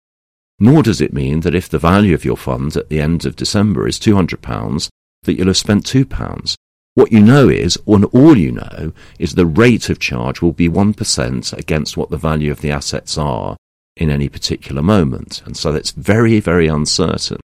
Nor 0.61 0.83
does 0.85 1.01
it 1.01 1.13
mean 1.13 1.41
that 1.41 1.57
if 1.57 1.69
the 1.69 1.81
value 1.81 2.15
of 2.15 2.25
your 2.25 2.37
fund 2.37 2.77
at 2.77 2.89
the 2.89 3.01
end 3.01 3.27
of 3.27 3.35
December 3.35 3.89
is 3.89 3.99
£200, 3.99 4.89
that 5.25 5.35
you'll 5.35 5.49
have 5.49 5.57
spent 5.57 5.85
£2. 5.87 6.55
What 6.95 7.11
you 7.11 7.19
know 7.19 7.49
is, 7.49 7.77
and 7.85 8.05
all 8.05 8.39
you 8.39 8.53
know, 8.53 8.93
is 9.19 9.35
the 9.35 9.45
rate 9.45 9.91
of 9.91 9.99
charge 9.99 10.41
will 10.41 10.53
be 10.53 10.69
1% 10.69 11.53
against 11.59 11.97
what 11.97 12.11
the 12.11 12.17
value 12.17 12.53
of 12.53 12.61
the 12.61 12.71
assets 12.71 13.19
are 13.19 13.57
in 13.97 14.09
any 14.09 14.29
particular 14.29 14.83
moment. 14.83 15.43
And 15.47 15.57
so 15.57 15.73
that's 15.73 15.91
very, 15.91 16.39
very 16.39 16.69
uncertain. 16.69 17.41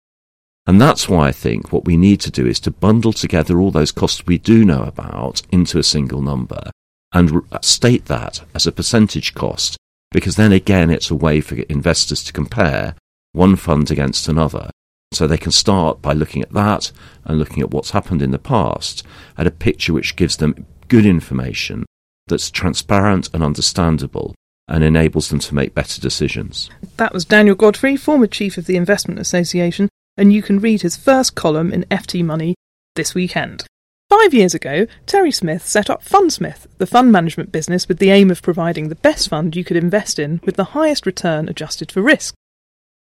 And 0.66 0.82
that's 0.82 1.08
why 1.08 1.28
I 1.28 1.34
think 1.34 1.72
what 1.72 1.86
we 1.86 1.98
need 1.98 2.20
to 2.22 2.32
do 2.32 2.48
is 2.48 2.60
to 2.62 2.72
bundle 2.72 3.14
together 3.14 3.60
all 3.60 3.70
those 3.70 3.92
costs 3.92 4.26
we 4.26 4.40
do 4.40 4.66
know 4.66 4.82
about 4.82 5.44
into 5.52 5.78
a 5.78 5.84
single 5.84 6.24
number 6.24 6.72
and 7.12 7.42
uh, 7.52 7.60
state 7.62 8.06
that 8.06 8.42
as 8.54 8.68
a 8.68 8.72
percentage 8.72 9.34
cost, 9.34 9.78
because 10.12 10.36
then 10.36 10.52
again 10.52 10.90
it's 10.90 11.12
a 11.12 11.16
way 11.16 11.42
for 11.42 11.56
investors 11.70 12.24
to 12.24 12.34
compare 12.34 12.96
one 13.32 13.56
fund 13.56 13.92
against 13.92 14.28
another 14.28 14.70
so 15.12 15.26
they 15.26 15.38
can 15.38 15.52
start 15.52 16.02
by 16.02 16.14
looking 16.14 16.42
at 16.42 16.52
that 16.52 16.92
and 17.26 17.40
looking 17.40 17.62
at 17.62 17.72
what's 17.72 17.92
happened 17.92 18.22
in 18.22 18.32
the 18.32 18.40
past 18.40 19.04
at 19.38 19.48
a 19.48 19.52
picture 19.52 19.94
which 19.94 20.16
gives 20.16 20.38
them 20.38 20.66
good 20.88 21.06
information 21.06 21.86
that's 22.28 22.52
transparent 22.52 23.30
and 23.34 23.44
understandable 23.44 24.36
and 24.68 24.84
enables 24.84 25.30
them 25.30 25.40
to 25.40 25.56
make 25.56 25.74
better 25.74 26.00
decisions. 26.00 26.70
That 26.98 27.14
was 27.14 27.26
Daniel 27.26 27.56
Godfrey, 27.56 27.98
former 27.98 28.28
chief 28.28 28.58
of 28.58 28.68
the 28.68 28.76
Investment 28.76 29.20
Association, 29.20 29.90
and 30.16 30.32
you 30.32 30.44
can 30.44 30.60
read 30.60 30.84
his 30.84 30.96
first 30.96 31.34
column 31.34 31.74
in 31.74 31.86
FT 31.86 32.24
Money 32.24 32.56
this 32.96 33.16
weekend. 33.16 33.66
Five 34.10 34.34
years 34.34 34.56
ago, 34.56 34.88
Terry 35.06 35.32
Smith 35.32 35.68
set 35.68 35.88
up 35.88 36.04
FundSmith, 36.04 36.66
the 36.80 36.88
fund 36.88 37.12
management 37.12 37.52
business 37.52 37.88
with 37.88 38.00
the 38.00 38.10
aim 38.10 38.32
of 38.32 38.42
providing 38.42 38.90
the 38.90 38.96
best 38.96 39.30
fund 39.30 39.56
you 39.56 39.64
could 39.64 39.78
invest 39.78 40.18
in 40.18 40.42
with 40.44 40.56
the 40.56 40.64
highest 40.74 41.06
return 41.06 41.48
adjusted 41.48 41.92
for 41.92 42.02
risk. 42.02 42.34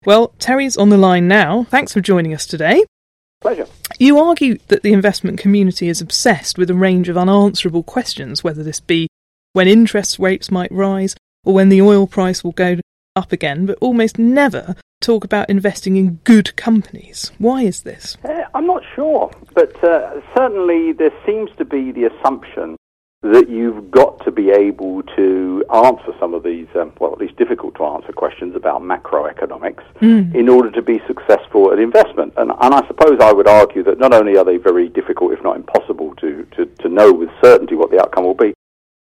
Well, 0.05 0.29
Terry's 0.39 0.77
on 0.77 0.87
the 0.87 0.97
line 0.97 1.27
now. 1.27 1.65
Thanks 1.65 1.91
for 1.91 1.99
joining 1.99 2.33
us 2.33 2.45
today. 2.45 2.85
Pleasure. 3.41 3.67
You 3.99 4.17
argue 4.17 4.57
that 4.69 4.83
the 4.83 4.93
investment 4.93 5.39
community 5.39 5.89
is 5.89 5.99
obsessed 5.99 6.57
with 6.57 6.69
a 6.69 6.73
range 6.73 7.09
of 7.09 7.17
unanswerable 7.17 7.83
questions, 7.83 8.41
whether 8.41 8.63
this 8.63 8.79
be 8.79 9.09
when 9.51 9.67
interest 9.67 10.19
rates 10.19 10.51
might 10.51 10.71
rise 10.71 11.17
or 11.43 11.53
when 11.53 11.67
the 11.67 11.81
oil 11.81 12.07
price 12.07 12.45
will 12.45 12.53
go 12.53 12.77
up 13.17 13.33
again, 13.33 13.65
but 13.65 13.77
almost 13.81 14.17
never 14.17 14.77
talk 15.03 15.23
about 15.23 15.49
investing 15.49 15.95
in 15.95 16.19
good 16.23 16.55
companies. 16.55 17.31
Why 17.37 17.63
is 17.63 17.81
this? 17.81 18.17
Uh, 18.23 18.43
I'm 18.55 18.65
not 18.65 18.83
sure, 18.95 19.31
but 19.53 19.83
uh, 19.83 20.21
certainly 20.35 20.93
there 20.93 21.13
seems 21.25 21.51
to 21.57 21.65
be 21.65 21.91
the 21.91 22.05
assumption 22.05 22.77
that 23.23 23.49
you've 23.49 23.89
got 23.89 24.23
to 24.25 24.31
be 24.31 24.51
able 24.51 25.01
to 25.15 25.63
answer 25.73 26.13
some 26.19 26.33
of 26.33 26.43
these, 26.43 26.67
um, 26.75 26.91
well, 26.99 27.13
at 27.13 27.19
least 27.19 27.37
difficult 27.37 27.73
to 27.75 27.85
answer 27.85 28.11
questions 28.11 28.53
about 28.53 28.81
macroeconomics 28.81 29.83
mm. 30.01 30.35
in 30.35 30.49
order 30.49 30.69
to 30.69 30.81
be 30.81 31.01
successful 31.07 31.71
at 31.71 31.79
investment. 31.79 32.33
And, 32.35 32.51
and 32.51 32.73
I 32.73 32.85
suppose 32.85 33.19
I 33.21 33.31
would 33.31 33.47
argue 33.47 33.81
that 33.83 33.97
not 33.97 34.13
only 34.13 34.35
are 34.35 34.43
they 34.43 34.57
very 34.57 34.89
difficult, 34.89 35.31
if 35.31 35.41
not 35.41 35.55
impossible, 35.55 36.13
to, 36.15 36.45
to, 36.57 36.65
to 36.65 36.89
know 36.89 37.13
with 37.13 37.29
certainty 37.41 37.75
what 37.75 37.91
the 37.91 38.01
outcome 38.01 38.25
will 38.25 38.33
be, 38.33 38.53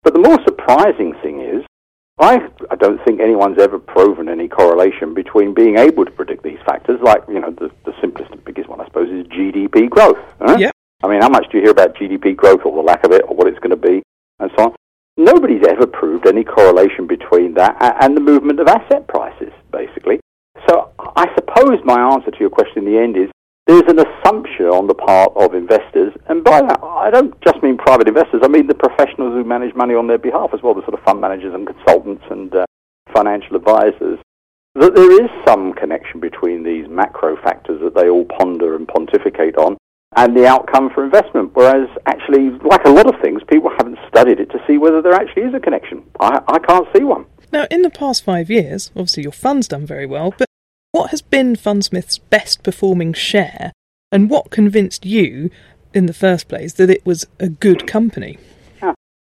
but 0.03 0.13
the 0.13 0.19
more 0.19 0.39
surprising 0.43 1.13
thing 1.23 1.41
is, 1.41 1.63
I, 2.19 2.49
I 2.69 2.75
don't 2.75 3.03
think 3.05 3.21
anyone's 3.21 3.59
ever 3.59 3.79
proven 3.79 4.27
any 4.27 4.47
correlation 4.47 5.13
between 5.13 5.53
being 5.53 5.77
able 5.77 6.05
to 6.05 6.11
predict 6.11 6.43
these 6.43 6.59
factors, 6.65 6.99
like, 7.01 7.23
you 7.27 7.39
know, 7.39 7.51
the, 7.51 7.71
the 7.85 7.93
simplest 8.01 8.31
and 8.31 8.43
biggest 8.43 8.67
one, 8.69 8.81
I 8.81 8.85
suppose, 8.85 9.09
is 9.09 9.25
GDP 9.27 9.89
growth. 9.89 10.17
Huh? 10.41 10.57
Yeah. 10.59 10.71
I 11.01 11.07
mean, 11.07 11.21
how 11.21 11.29
much 11.29 11.49
do 11.49 11.57
you 11.57 11.63
hear 11.63 11.71
about 11.71 11.95
GDP 11.95 12.35
growth 12.35 12.61
or 12.65 12.75
the 12.75 12.81
lack 12.81 13.05
of 13.05 13.13
it 13.13 13.23
or 13.27 13.35
what 13.35 13.47
it's 13.47 13.59
going 13.59 13.69
to 13.69 13.77
be? 13.77 14.03
and 14.39 14.51
so 14.57 14.65
on. 14.65 14.75
Nobody's 15.17 15.65
ever 15.67 15.85
proved 15.85 16.27
any 16.27 16.43
correlation 16.43 17.05
between 17.05 17.53
that 17.55 17.75
and 18.01 18.15
the 18.15 18.21
movement 18.21 18.59
of 18.59 18.67
asset 18.67 19.07
prices, 19.07 19.51
basically. 19.71 20.19
So 20.67 20.91
I 21.15 21.27
suppose 21.35 21.79
my 21.83 21.99
answer 22.13 22.31
to 22.31 22.39
your 22.39 22.49
question 22.49 22.79
in 22.79 22.85
the 22.85 22.97
end 22.97 23.17
is 23.17 23.29
there's 23.69 23.85
an 23.85 23.99
assumption 23.99 24.65
on 24.65 24.87
the 24.87 24.95
part 24.95 25.31
of 25.35 25.53
investors, 25.53 26.11
and 26.27 26.43
by 26.43 26.59
that 26.59 26.81
I 26.81 27.11
don't 27.11 27.39
just 27.41 27.61
mean 27.61 27.77
private 27.77 28.07
investors, 28.07 28.41
I 28.43 28.47
mean 28.47 28.65
the 28.65 28.73
professionals 28.73 29.33
who 29.33 29.43
manage 29.43 29.75
money 29.75 29.93
on 29.93 30.07
their 30.07 30.17
behalf 30.17 30.49
as 30.55 30.63
well, 30.63 30.73
the 30.73 30.81
sort 30.81 30.95
of 30.95 31.03
fund 31.05 31.21
managers 31.21 31.53
and 31.53 31.67
consultants 31.67 32.23
and 32.31 32.49
uh, 32.55 32.65
financial 33.13 33.55
advisors, 33.55 34.17
that 34.73 34.95
there 34.95 35.23
is 35.23 35.29
some 35.45 35.73
connection 35.73 36.19
between 36.19 36.63
these 36.63 36.89
macro 36.89 37.37
factors 37.43 37.79
that 37.83 37.93
they 37.93 38.09
all 38.09 38.25
ponder 38.25 38.75
and 38.75 38.87
pontificate 38.87 39.55
on 39.57 39.77
and 40.15 40.35
the 40.35 40.47
outcome 40.47 40.89
for 40.89 41.05
investment. 41.05 41.51
Whereas, 41.53 41.87
actually, 42.07 42.49
like 42.65 42.85
a 42.85 42.89
lot 42.89 43.05
of 43.05 43.21
things, 43.21 43.43
people 43.47 43.69
haven't 43.77 43.99
studied 44.07 44.39
it 44.39 44.49
to 44.49 44.57
see 44.65 44.79
whether 44.79 45.03
there 45.03 45.13
actually 45.13 45.43
is 45.43 45.53
a 45.53 45.59
connection. 45.59 46.03
I, 46.19 46.41
I 46.47 46.57
can't 46.57 46.87
see 46.95 47.03
one. 47.03 47.27
Now, 47.51 47.67
in 47.69 47.83
the 47.83 47.91
past 47.91 48.23
five 48.23 48.49
years, 48.49 48.89
obviously 48.95 49.23
your 49.23 49.31
fund's 49.31 49.67
done 49.67 49.85
very 49.85 50.07
well, 50.07 50.33
but 50.35 50.47
what 50.91 51.11
has 51.11 51.21
been 51.21 51.55
Fundsmith's 51.55 52.17
best 52.17 52.63
performing 52.63 53.13
share, 53.13 53.71
and 54.11 54.29
what 54.29 54.49
convinced 54.49 55.05
you, 55.05 55.49
in 55.93 56.05
the 56.05 56.13
first 56.13 56.47
place, 56.47 56.73
that 56.73 56.89
it 56.89 57.05
was 57.05 57.25
a 57.39 57.49
good 57.49 57.87
company? 57.87 58.37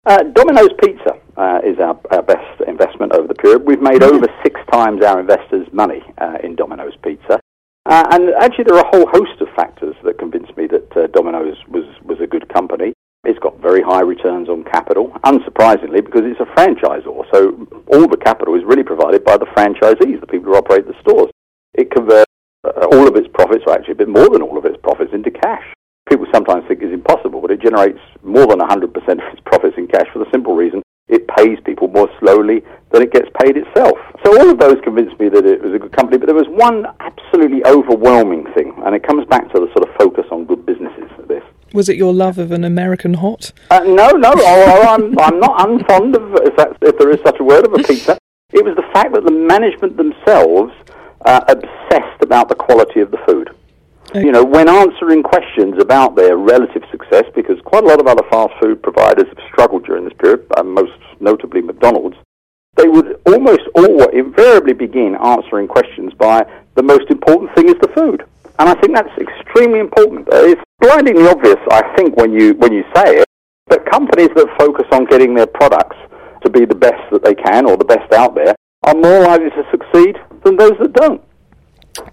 Uh, 0.08 0.22
Domino's 0.22 0.72
Pizza 0.82 1.18
uh, 1.36 1.60
is 1.62 1.78
our, 1.78 1.98
our, 2.12 2.22
best 2.22 2.62
investment 2.66 3.12
over 3.12 3.28
the 3.28 3.34
period. 3.34 3.66
We've 3.66 3.82
made 3.82 4.02
over 4.02 4.26
six 4.42 4.58
times 4.72 5.04
our 5.04 5.20
investors' 5.20 5.68
money 5.70 6.02
uh, 6.16 6.38
in 6.42 6.56
Domino's 6.56 6.96
Pizza. 7.02 7.38
Uh, 7.84 8.04
and 8.12 8.30
actually, 8.40 8.64
there 8.64 8.78
are 8.78 8.86
a 8.86 8.96
whole 8.96 9.06
host 9.06 9.38
of 9.42 9.48
factors 9.54 9.94
that 10.04 10.18
convinced 10.18 10.56
me 10.56 10.66
that 10.68 10.96
uh, 10.96 11.06
Domino's 11.08 11.58
was, 11.68 11.84
was 12.04 12.20
a 12.20 12.26
good 12.26 12.48
company. 12.48 12.94
It's 13.24 13.38
got 13.38 13.60
very 13.60 13.82
high 13.82 14.00
returns 14.00 14.48
on 14.48 14.64
capital, 14.64 15.08
unsurprisingly, 15.26 16.02
because 16.02 16.22
it's 16.24 16.40
a 16.40 16.48
franchisor. 16.56 17.26
So 17.30 17.68
all 17.92 18.08
the 18.08 18.16
capital 18.16 18.54
is 18.54 18.64
really 18.64 18.84
provided 18.84 19.24
by 19.24 19.36
the 19.36 19.46
franchisees, 19.46 20.20
the 20.20 20.26
people 20.26 20.52
who 20.52 20.56
operate 20.56 20.86
the 20.86 20.94
stores. 21.00 21.30
It 21.78 21.90
converts 21.92 22.30
uh, 22.64 22.90
all 22.90 23.06
of 23.06 23.14
its 23.14 23.28
profits, 23.32 23.62
or 23.66 23.72
actually 23.72 23.92
a 23.92 24.02
bit 24.02 24.08
more 24.08 24.28
than 24.28 24.42
all 24.42 24.58
of 24.58 24.64
its 24.64 24.76
profits, 24.82 25.14
into 25.14 25.30
cash. 25.30 25.62
People 26.10 26.26
sometimes 26.34 26.66
think 26.66 26.82
it's 26.82 26.92
impossible, 26.92 27.40
but 27.40 27.52
it 27.52 27.62
generates 27.62 28.00
more 28.24 28.46
than 28.46 28.58
100% 28.58 28.84
of 28.84 29.32
its 29.32 29.40
profits 29.46 29.78
in 29.78 29.86
cash 29.86 30.08
for 30.12 30.18
the 30.18 30.30
simple 30.32 30.56
reason 30.56 30.82
it 31.08 31.26
pays 31.28 31.58
people 31.64 31.88
more 31.88 32.08
slowly 32.20 32.62
than 32.92 33.02
it 33.02 33.12
gets 33.12 33.28
paid 33.40 33.56
itself. 33.56 33.96
So 34.24 34.38
all 34.38 34.50
of 34.50 34.58
those 34.58 34.76
convinced 34.84 35.18
me 35.18 35.28
that 35.30 35.44
it 35.46 35.62
was 35.62 35.72
a 35.72 35.78
good 35.78 35.92
company, 35.92 36.18
but 36.18 36.26
there 36.26 36.34
was 36.34 36.48
one 36.48 36.86
absolutely 37.00 37.64
overwhelming 37.64 38.44
thing, 38.54 38.74
and 38.84 38.94
it 38.94 39.02
comes 39.02 39.24
back 39.26 39.50
to 39.52 39.60
the 39.60 39.68
sort 39.72 39.88
of 39.88 39.94
focus 39.96 40.26
on 40.30 40.44
good 40.44 40.66
businesses. 40.66 41.10
This 41.26 41.42
Was 41.72 41.88
it 41.88 41.96
your 41.96 42.12
love 42.12 42.38
of 42.38 42.52
an 42.52 42.64
American 42.64 43.14
hot? 43.14 43.52
uh, 43.70 43.80
no, 43.80 44.10
no, 44.10 44.32
oh, 44.34 44.86
I'm, 44.88 45.18
I'm 45.18 45.40
not 45.40 45.66
unfond 45.66 46.16
of, 46.16 46.34
if, 46.44 46.56
that's, 46.56 46.76
if 46.82 46.98
there 46.98 47.10
is 47.10 47.20
such 47.24 47.40
a 47.40 47.44
word, 47.44 47.66
of 47.66 47.72
a 47.72 47.78
pizza. 47.78 48.18
It 48.52 48.64
was 48.64 48.76
the 48.76 48.88
fact 48.94 49.12
that 49.12 49.24
the 49.24 49.32
management 49.32 49.96
themselves 49.96 50.72
uh, 51.24 51.40
obsessed 51.48 52.22
about 52.22 52.48
the 52.48 52.54
quality 52.54 53.00
of 53.00 53.10
the 53.10 53.18
food. 53.26 53.50
Okay. 54.10 54.24
You 54.24 54.32
know, 54.32 54.44
when 54.44 54.68
answering 54.68 55.22
questions 55.22 55.74
about 55.78 56.16
their 56.16 56.36
relative 56.36 56.82
success, 56.90 57.24
because 57.34 57.60
quite 57.64 57.84
a 57.84 57.86
lot 57.86 58.00
of 58.00 58.06
other 58.06 58.22
fast 58.30 58.54
food 58.60 58.82
providers 58.82 59.26
have 59.28 59.44
struggled 59.52 59.84
during 59.84 60.04
this 60.04 60.14
period, 60.18 60.46
uh, 60.56 60.62
most 60.62 60.96
notably 61.20 61.60
McDonald's, 61.60 62.16
they 62.76 62.88
would 62.88 63.20
almost 63.26 63.62
always 63.74 64.08
invariably 64.14 64.72
begin 64.72 65.16
answering 65.16 65.68
questions 65.68 66.14
by 66.14 66.46
the 66.74 66.82
most 66.82 67.10
important 67.10 67.54
thing 67.54 67.68
is 67.68 67.74
the 67.82 67.88
food. 67.88 68.24
And 68.58 68.68
I 68.68 68.74
think 68.80 68.94
that's 68.94 69.12
extremely 69.18 69.80
important. 69.80 70.28
Uh, 70.32 70.56
it's 70.56 70.62
blindingly 70.80 71.28
obvious, 71.28 71.58
I 71.70 71.94
think, 71.96 72.16
when 72.16 72.32
you 72.32 72.54
when 72.54 72.72
you 72.72 72.84
say 72.94 73.18
it, 73.18 73.28
that 73.68 73.84
companies 73.86 74.30
that 74.36 74.48
focus 74.58 74.86
on 74.90 75.04
getting 75.04 75.34
their 75.34 75.46
products 75.46 75.96
to 76.42 76.50
be 76.50 76.64
the 76.64 76.74
best 76.74 77.02
that 77.10 77.22
they 77.22 77.34
can 77.34 77.66
or 77.66 77.76
the 77.76 77.84
best 77.84 78.12
out 78.12 78.34
there 78.34 78.54
are 78.84 78.94
more 78.94 79.20
likely 79.20 79.50
to 79.50 79.64
succeed 79.70 80.16
than 80.44 80.56
those 80.56 80.76
that 80.80 80.92
don't. 80.92 81.22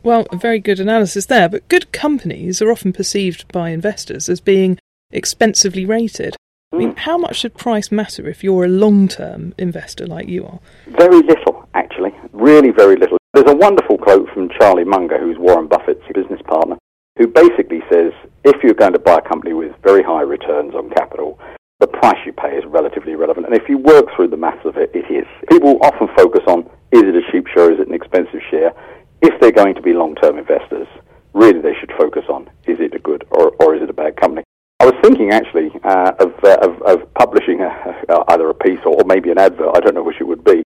Well, 0.04 0.26
a 0.32 0.38
very 0.38 0.60
good 0.60 0.80
analysis 0.80 1.28
there, 1.28 1.50
but 1.50 1.68
good 1.68 1.92
companies 1.92 2.62
are 2.62 2.72
often 2.72 2.94
perceived 2.94 3.52
by 3.52 3.70
investors 3.70 4.30
as 4.30 4.40
being 4.40 4.80
expensively 5.12 5.86
rated. 5.86 6.36
I 6.74 6.78
mean, 6.78 6.92
hmm. 6.92 6.98
how 6.98 7.18
much 7.18 7.38
should 7.38 7.56
price 7.56 7.92
matter 7.92 8.28
if 8.28 8.44
you're 8.44 8.66
a 8.66 8.70
long 8.70 9.08
term 9.08 9.54
investor 9.58 10.06
like 10.06 10.28
you 10.28 10.46
are? 10.46 10.60
Very 10.88 11.22
little, 11.22 11.68
actually. 11.74 12.14
Really, 12.34 12.72
very 12.72 12.96
little. 12.96 13.18
There's 13.34 13.50
a 13.50 13.56
wonderful 13.56 13.98
quote 13.98 14.30
from 14.30 14.50
Charlie 14.50 14.84
Munger, 14.84 15.20
who's 15.20 15.38
Warren 15.38 15.68
Buffett's 15.68 16.04
business 16.14 16.42
partner, 16.48 16.78
who 17.18 17.28
basically 17.28 17.82
says 17.92 18.12
if 18.44 18.62
you're 18.64 18.74
going 18.74 18.94
to 18.94 19.00
buy 19.00 19.18
a 19.18 19.22
company 19.22 19.54
with 19.54 19.74
very 19.84 20.04
high 20.04 20.22
returns 20.22 20.74
on 20.74 20.90
capital, 20.90 21.40
the 21.80 21.88
price 21.88 22.18
you 22.26 22.34
pay 22.34 22.56
is 22.58 22.64
relatively 22.66 23.12
irrelevant. 23.12 23.46
And 23.46 23.56
if 23.56 23.68
you 23.68 23.78
work 23.78 24.06
through 24.16 24.30
the 24.30 24.38
maths 24.38 24.66
of 24.66 24.78
it, 24.78 24.92
it 24.94 25.12
is. 25.12 25.28
People 25.50 25.78
often 25.82 26.08
focus 26.16 26.44
on 26.48 26.70
is 26.96 27.04
it 27.04 27.16
a 27.16 27.32
cheap 27.32 27.48
share, 27.48 27.72
is 27.72 27.80
it 27.80 27.88
an 27.88 27.94
expensive 27.94 28.42
share? 28.50 28.74
If 29.22 29.40
they're 29.40 29.52
going 29.52 29.76
to 29.76 29.82
be 29.82 29.94
long 29.94 30.16
term 30.16 30.38
investors, 30.38 30.88
really 31.34 31.60
they 31.60 31.76
should 31.80 31.92
focus 31.98 32.24
on 32.30 32.50
is 32.66 32.80
it 32.80 32.96
a 32.96 33.00
good 33.00 33.26
or, 33.32 33.52
or 33.60 33.76
is 33.76 33.82
it 33.82 33.90
a 33.90 33.94
bad 33.94 34.16
company? 34.16 34.44
I 34.80 34.86
was 34.86 34.96
thinking 35.02 35.32
actually 35.32 35.72
uh, 35.84 36.12
of, 36.20 36.34
uh, 36.44 36.58
of, 36.62 36.82
of 36.84 37.14
publishing 37.14 37.62
a, 37.62 37.96
uh, 38.10 38.24
either 38.30 38.50
a 38.50 38.54
piece 38.54 38.80
or 38.86 39.04
maybe 39.06 39.32
an 39.32 39.38
advert, 39.38 39.76
I 39.76 39.80
don't 39.80 39.96
know 39.96 40.04
which 40.04 40.20
it 40.20 40.26
would 40.26 40.44
be, 40.44 40.64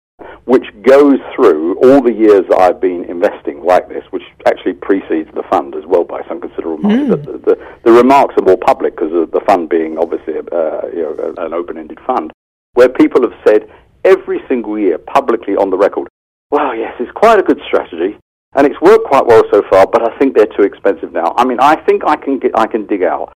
which 0.45 0.65
goes 0.81 1.19
through 1.35 1.75
all 1.83 2.01
the 2.01 2.13
years 2.13 2.45
that 2.49 2.59
I've 2.59 2.79
been 2.79 3.03
investing 3.03 3.63
like 3.63 3.89
this, 3.89 4.03
which 4.11 4.23
actually 4.45 4.73
precedes 4.73 5.29
the 5.35 5.43
fund 5.51 5.75
as 5.75 5.85
well 5.85 6.05
by 6.05 6.21
some 6.27 6.39
considerable 6.39 6.77
margin. 6.77 7.09
The, 7.09 7.15
the, 7.15 7.67
the 7.83 7.91
remarks 7.91 8.35
are 8.37 8.45
more 8.45 8.57
public 8.57 8.95
because 8.95 9.13
of 9.13 9.31
the 9.31 9.41
fund 9.41 9.69
being 9.69 9.97
obviously 9.97 10.35
a, 10.35 10.39
uh, 10.39 10.89
you 10.93 11.03
know, 11.03 11.33
an 11.37 11.53
open-ended 11.53 11.99
fund, 12.07 12.31
where 12.73 12.89
people 12.89 13.21
have 13.21 13.37
said 13.45 13.69
every 14.05 14.39
single 14.47 14.79
year 14.79 14.97
publicly 14.97 15.55
on 15.55 15.69
the 15.69 15.77
record, 15.77 16.07
well, 16.57 16.75
yes, 16.75 16.95
it's 16.99 17.11
quite 17.11 17.39
a 17.39 17.43
good 17.43 17.61
strategy. 17.67 18.17
And 18.55 18.65
it's 18.65 18.81
worked 18.81 19.05
quite 19.05 19.27
well 19.27 19.43
so 19.53 19.61
far, 19.69 19.85
but 19.85 20.01
I 20.01 20.17
think 20.17 20.35
they're 20.35 20.47
too 20.57 20.63
expensive 20.63 21.13
now. 21.13 21.35
I 21.37 21.45
mean, 21.45 21.59
I 21.59 21.75
think 21.85 22.01
I 22.07 22.15
can 22.15 22.39
get, 22.39 22.57
I 22.57 22.65
can 22.65 22.87
dig 22.87 23.03
out 23.03 23.31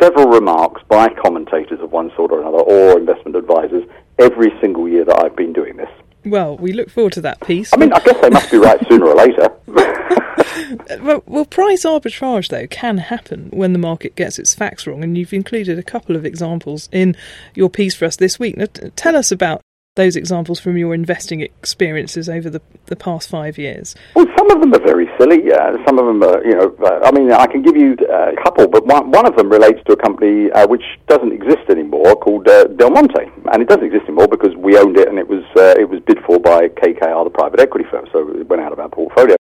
several 0.00 0.28
remarks 0.28 0.80
by 0.88 1.08
commentators 1.22 1.80
of 1.80 1.92
one 1.92 2.10
sort 2.16 2.32
or 2.32 2.40
another, 2.40 2.58
or 2.58 2.98
investment 2.98 3.36
advisors, 3.36 3.84
every 4.18 4.50
single 4.62 4.88
year 4.88 5.04
that 5.04 5.22
I've 5.22 5.36
been 5.36 5.52
doing 5.52 5.76
this. 5.76 5.90
Well, 6.24 6.56
we 6.56 6.72
look 6.72 6.88
forward 6.88 7.12
to 7.14 7.20
that 7.20 7.42
piece. 7.42 7.70
I 7.74 7.76
mean, 7.76 7.92
I 7.92 8.00
guess 8.00 8.18
they 8.22 8.30
must 8.30 8.50
be 8.50 8.56
right 8.56 8.80
sooner 8.88 9.08
or 9.08 9.14
later. 9.14 9.50
well, 11.02 11.22
well, 11.26 11.44
price 11.44 11.84
arbitrage, 11.84 12.48
though, 12.48 12.66
can 12.66 12.96
happen 12.96 13.50
when 13.52 13.74
the 13.74 13.78
market 13.78 14.16
gets 14.16 14.38
its 14.38 14.54
facts 14.54 14.86
wrong, 14.86 15.04
and 15.04 15.18
you've 15.18 15.34
included 15.34 15.78
a 15.78 15.82
couple 15.82 16.16
of 16.16 16.24
examples 16.24 16.88
in 16.92 17.14
your 17.54 17.68
piece 17.68 17.94
for 17.94 18.06
us 18.06 18.16
this 18.16 18.38
week. 18.38 18.56
Now, 18.56 18.66
t- 18.72 18.88
tell 18.96 19.16
us 19.16 19.30
about 19.30 19.60
those 19.96 20.16
examples 20.16 20.58
from 20.58 20.76
your 20.76 20.92
investing 20.92 21.40
experiences 21.40 22.28
over 22.28 22.50
the, 22.50 22.60
the 22.86 22.96
past 22.96 23.28
five 23.28 23.58
years. 23.58 23.94
Well, 24.16 24.26
some 24.36 24.50
of 24.50 24.60
them 24.60 24.74
are 24.74 24.84
very 24.84 25.08
silly. 25.18 25.52
Uh, 25.52 25.76
some 25.86 25.98
of 26.00 26.06
them 26.06 26.22
are, 26.22 26.44
you 26.44 26.54
know, 26.54 26.74
uh, 26.84 27.00
I 27.04 27.12
mean, 27.12 27.30
I 27.30 27.46
can 27.46 27.62
give 27.62 27.76
you 27.76 27.96
uh, 28.10 28.32
a 28.32 28.42
couple, 28.42 28.66
but 28.66 28.84
one, 28.86 29.12
one 29.12 29.26
of 29.26 29.36
them 29.36 29.48
relates 29.48 29.78
to 29.86 29.92
a 29.92 29.96
company 29.96 30.50
uh, 30.50 30.66
which 30.66 30.82
doesn't 31.06 31.32
exist 31.32 31.70
anymore 31.70 32.16
called 32.16 32.48
uh, 32.48 32.64
Del 32.64 32.90
Monte, 32.90 33.22
and 33.52 33.62
it 33.62 33.68
doesn't 33.68 33.84
exist 33.84 34.04
anymore 34.04 34.26
because 34.26 34.54
we 34.56 34.76
owned 34.76 34.98
it 34.98 35.08
and 35.08 35.18
it 35.18 35.28
was 35.28 35.44
uh, 35.56 35.78
it 35.78 35.88
was 35.88 36.00
bid 36.06 36.18
for 36.26 36.40
by 36.40 36.68
KKR, 36.68 37.22
the 37.22 37.30
private 37.30 37.60
equity 37.60 37.84
firm, 37.88 38.06
so 38.12 38.28
it 38.34 38.48
went 38.48 38.62
out 38.62 38.72
of 38.72 38.80
our 38.80 38.88
portfolio. 38.88 39.36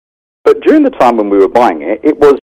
But 0.43 0.61
during 0.63 0.83
the 0.83 0.91
time 0.91 1.17
when 1.17 1.31
we 1.31 1.39
were 1.39 1.49
buying 1.49 1.83
it, 1.83 2.01
it 2.03 2.19
was 2.19 2.40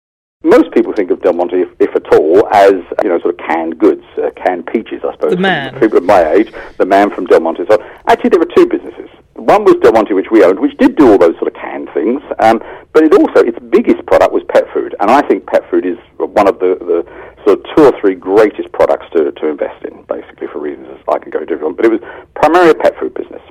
most 0.47 0.71
people 0.73 0.93
think 0.93 1.11
of 1.11 1.21
Del 1.23 1.33
Monte, 1.33 1.57
if, 1.57 1.69
if 1.81 1.95
at 1.97 2.07
all, 2.15 2.47
as 2.55 2.75
you 3.03 3.09
know, 3.09 3.19
sort 3.21 3.39
of 3.39 3.47
canned 3.47 3.79
goods, 3.79 4.05
uh, 4.17 4.31
canned 4.37 4.67
peaches, 4.67 5.03
I 5.05 5.13
suppose. 5.13 5.31
The 5.33 5.37
man. 5.37 5.79
People 5.81 5.99
of 5.99 6.05
my 6.05 6.33
age, 6.33 6.53
the 6.79 6.87
man 6.87 7.11
from 7.11 7.27
Del 7.27 7.41
Monte. 7.41 7.67
So 7.69 7.83
actually, 8.07 8.31
there 8.31 8.39
were 8.39 8.53
two 8.57 8.67
businesses. 8.67 9.11
One 9.35 9.65
was 9.65 9.75
Del 9.83 9.93
Monte, 9.93 10.15
which 10.15 10.31
we 10.31 10.45
owned, 10.45 10.61
which 10.61 10.77
did 10.79 10.97
do 10.97 11.11
all 11.11 11.19
those 11.19 11.35
sort 11.39 11.49
of 11.49 11.55
canned 11.55 11.91
things, 11.93 12.23
um, 12.39 12.63
but 12.93 13.03
it 13.03 13.13
also 13.13 13.41
its 13.41 13.59
biggest 13.71 14.07
product 14.07 14.33
was 14.33 14.43
pet 14.49 14.65
food, 14.73 14.95
and 15.01 15.11
I 15.11 15.21
think 15.27 15.47
pet 15.47 15.69
food 15.69 15.85
is 15.85 15.99
one 16.17 16.49
of 16.49 16.59
the, 16.59 16.79
the 16.81 17.05
sort 17.45 17.59
of 17.59 17.77
two 17.77 17.85
or 17.85 18.01
three 18.01 18.15
greatest 18.15 18.73
products 18.73 19.07
to, 19.13 19.33
to 19.33 19.47
invest 19.49 19.85
in, 19.85 20.03
basically 20.05 20.47
for 20.47 20.61
reasons 20.61 20.99
I 21.09 21.19
can 21.19 21.31
go 21.31 21.45
different. 21.45 21.77
But 21.77 21.87
it 21.87 21.93
was 21.93 22.01
primarily 22.35 22.71
a 22.71 22.75
pet 22.75 22.99
food 22.99 23.15
business, 23.15 23.43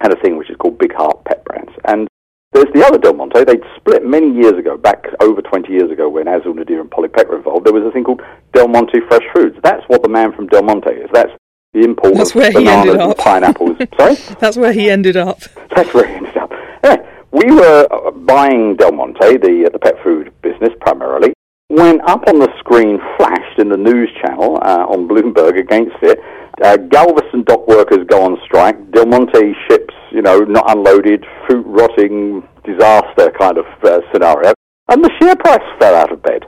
and 0.00 0.12
a 0.12 0.16
thing 0.16 0.36
which 0.36 0.50
is 0.50 0.56
called 0.56 0.78
Big 0.78 0.94
Heart 0.94 1.24
Pet 1.24 1.44
Brands, 1.44 1.72
and 1.86 2.08
there's 2.52 2.72
the 2.74 2.84
other 2.84 2.98
Del 2.98 3.14
Monte. 3.14 3.44
They'd 3.44 3.62
split 3.76 4.04
many 4.04 4.30
years 4.30 4.58
ago, 4.58 4.76
back 4.76 5.06
over 5.20 5.40
20 5.40 5.72
years 5.72 5.90
ago, 5.90 6.08
when 6.08 6.26
Asil 6.26 6.54
Nadir 6.54 6.80
and 6.80 6.90
Polly 6.90 7.08
Peck 7.08 7.28
were 7.28 7.36
involved. 7.38 7.66
There 7.66 7.72
was 7.72 7.84
a 7.84 7.90
thing 7.90 8.04
called 8.04 8.20
Del 8.52 8.68
Monte 8.68 9.00
Fresh 9.08 9.24
Foods. 9.34 9.56
That's 9.62 9.82
what 9.88 10.02
the 10.02 10.08
man 10.08 10.32
from 10.32 10.46
Del 10.48 10.62
Monte 10.62 10.90
is. 10.90 11.08
That's 11.12 11.32
the 11.72 11.80
import 11.80 12.14
That's 12.14 12.30
of 12.30 12.36
where 12.36 12.50
he 12.50 12.58
bananas 12.58 12.88
ended 12.94 13.00
and 13.00 13.10
up. 13.12 13.18
pineapples. 13.18 13.76
Sorry? 13.98 14.14
That's 14.38 14.56
where 14.58 14.72
he 14.72 14.90
ended 14.90 15.16
up. 15.16 15.40
That's 15.74 15.94
where 15.94 16.06
he 16.06 16.14
ended 16.14 16.36
up. 16.36 16.52
Anyway, 16.82 17.08
we 17.30 17.50
were 17.54 17.88
uh, 17.90 18.10
buying 18.10 18.76
Del 18.76 18.92
Monte, 18.92 19.38
the, 19.38 19.64
uh, 19.66 19.70
the 19.72 19.78
pet 19.78 19.94
food 20.02 20.32
business 20.42 20.70
primarily, 20.82 21.32
when 21.68 22.02
up 22.02 22.22
on 22.28 22.38
the 22.38 22.52
screen 22.58 22.98
flashed 23.16 23.58
in 23.58 23.70
the 23.70 23.78
news 23.78 24.10
channel 24.20 24.58
uh, 24.62 24.84
on 24.86 25.08
Bloomberg 25.08 25.58
against 25.58 25.96
it, 26.02 26.18
uh, 26.62 26.76
Galveston 26.76 27.44
dock 27.44 27.66
workers 27.66 28.06
go 28.06 28.22
on 28.22 28.38
strike, 28.44 28.90
Del 28.92 29.06
Monte 29.06 29.54
ships, 29.68 29.94
you 30.10 30.22
know, 30.22 30.40
not 30.40 30.70
unloaded, 30.70 31.24
fruit 31.46 31.64
rotting, 31.66 32.46
disaster 32.64 33.32
kind 33.38 33.58
of 33.58 33.66
uh, 33.84 34.00
scenario, 34.12 34.52
and 34.88 35.04
the 35.04 35.10
share 35.20 35.36
price 35.36 35.62
fell 35.78 35.94
out 35.94 36.12
of 36.12 36.22
bed. 36.22 36.46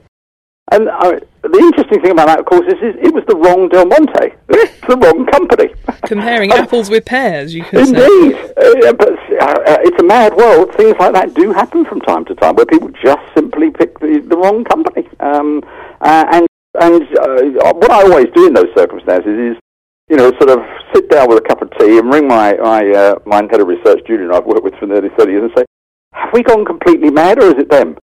And 0.72 0.88
uh, 0.88 1.20
the 1.42 1.58
interesting 1.58 2.00
thing 2.00 2.12
about 2.12 2.26
that, 2.26 2.38
of 2.40 2.46
course, 2.46 2.66
is, 2.66 2.80
is 2.80 2.96
it 3.02 3.14
was 3.14 3.22
the 3.28 3.36
wrong 3.36 3.68
Del 3.68 3.86
Monte. 3.86 4.34
It's 4.48 4.80
the 4.86 4.96
wrong 4.96 5.26
company. 5.26 5.74
Comparing 6.06 6.52
apples 6.62 6.88
with 6.88 7.04
pears, 7.04 7.54
you 7.54 7.64
could 7.64 7.86
say. 7.86 8.04
Indeed, 8.04 8.34
uh, 8.56 8.92
but 8.94 9.12
uh, 9.12 9.44
uh, 9.44 9.78
it's 9.84 10.00
a 10.00 10.04
mad 10.04 10.34
world. 10.34 10.74
Things 10.74 10.96
like 10.98 11.12
that 11.12 11.34
do 11.34 11.52
happen 11.52 11.84
from 11.84 12.00
time 12.00 12.24
to 12.26 12.34
time, 12.34 12.54
where 12.56 12.66
people 12.66 12.90
just 13.02 13.22
simply 13.34 13.70
pick 13.70 13.98
the, 14.00 14.24
the 14.26 14.36
wrong 14.36 14.64
company. 14.64 15.06
Um, 15.20 15.62
uh, 16.00 16.24
and 16.32 16.46
and 16.80 17.02
uh, 17.18 17.72
what 17.74 17.90
I 17.90 18.02
always 18.02 18.26
do 18.34 18.46
in 18.46 18.54
those 18.54 18.72
circumstances 18.76 19.54
is, 19.54 19.56
you 20.14 20.20
know, 20.20 20.30
sort 20.38 20.50
of 20.50 20.60
sit 20.94 21.10
down 21.10 21.28
with 21.28 21.38
a 21.38 21.48
cup 21.48 21.60
of 21.60 21.68
tea 21.76 21.98
and 21.98 22.08
ring 22.12 22.28
my 22.28 22.54
my 22.54 22.88
uh, 22.88 23.14
my 23.26 23.42
head 23.50 23.60
of 23.60 23.66
research, 23.66 23.98
Julian, 24.06 24.30
I've 24.30 24.44
worked 24.44 24.62
with 24.62 24.74
for 24.78 24.86
nearly 24.86 25.08
thirty 25.18 25.32
years, 25.32 25.42
and 25.42 25.52
say, 25.56 25.64
have 26.12 26.30
we 26.32 26.44
gone 26.44 26.64
completely 26.64 27.10
mad, 27.10 27.42
or 27.42 27.46
is 27.46 27.58
it 27.58 27.68
them? 27.68 27.98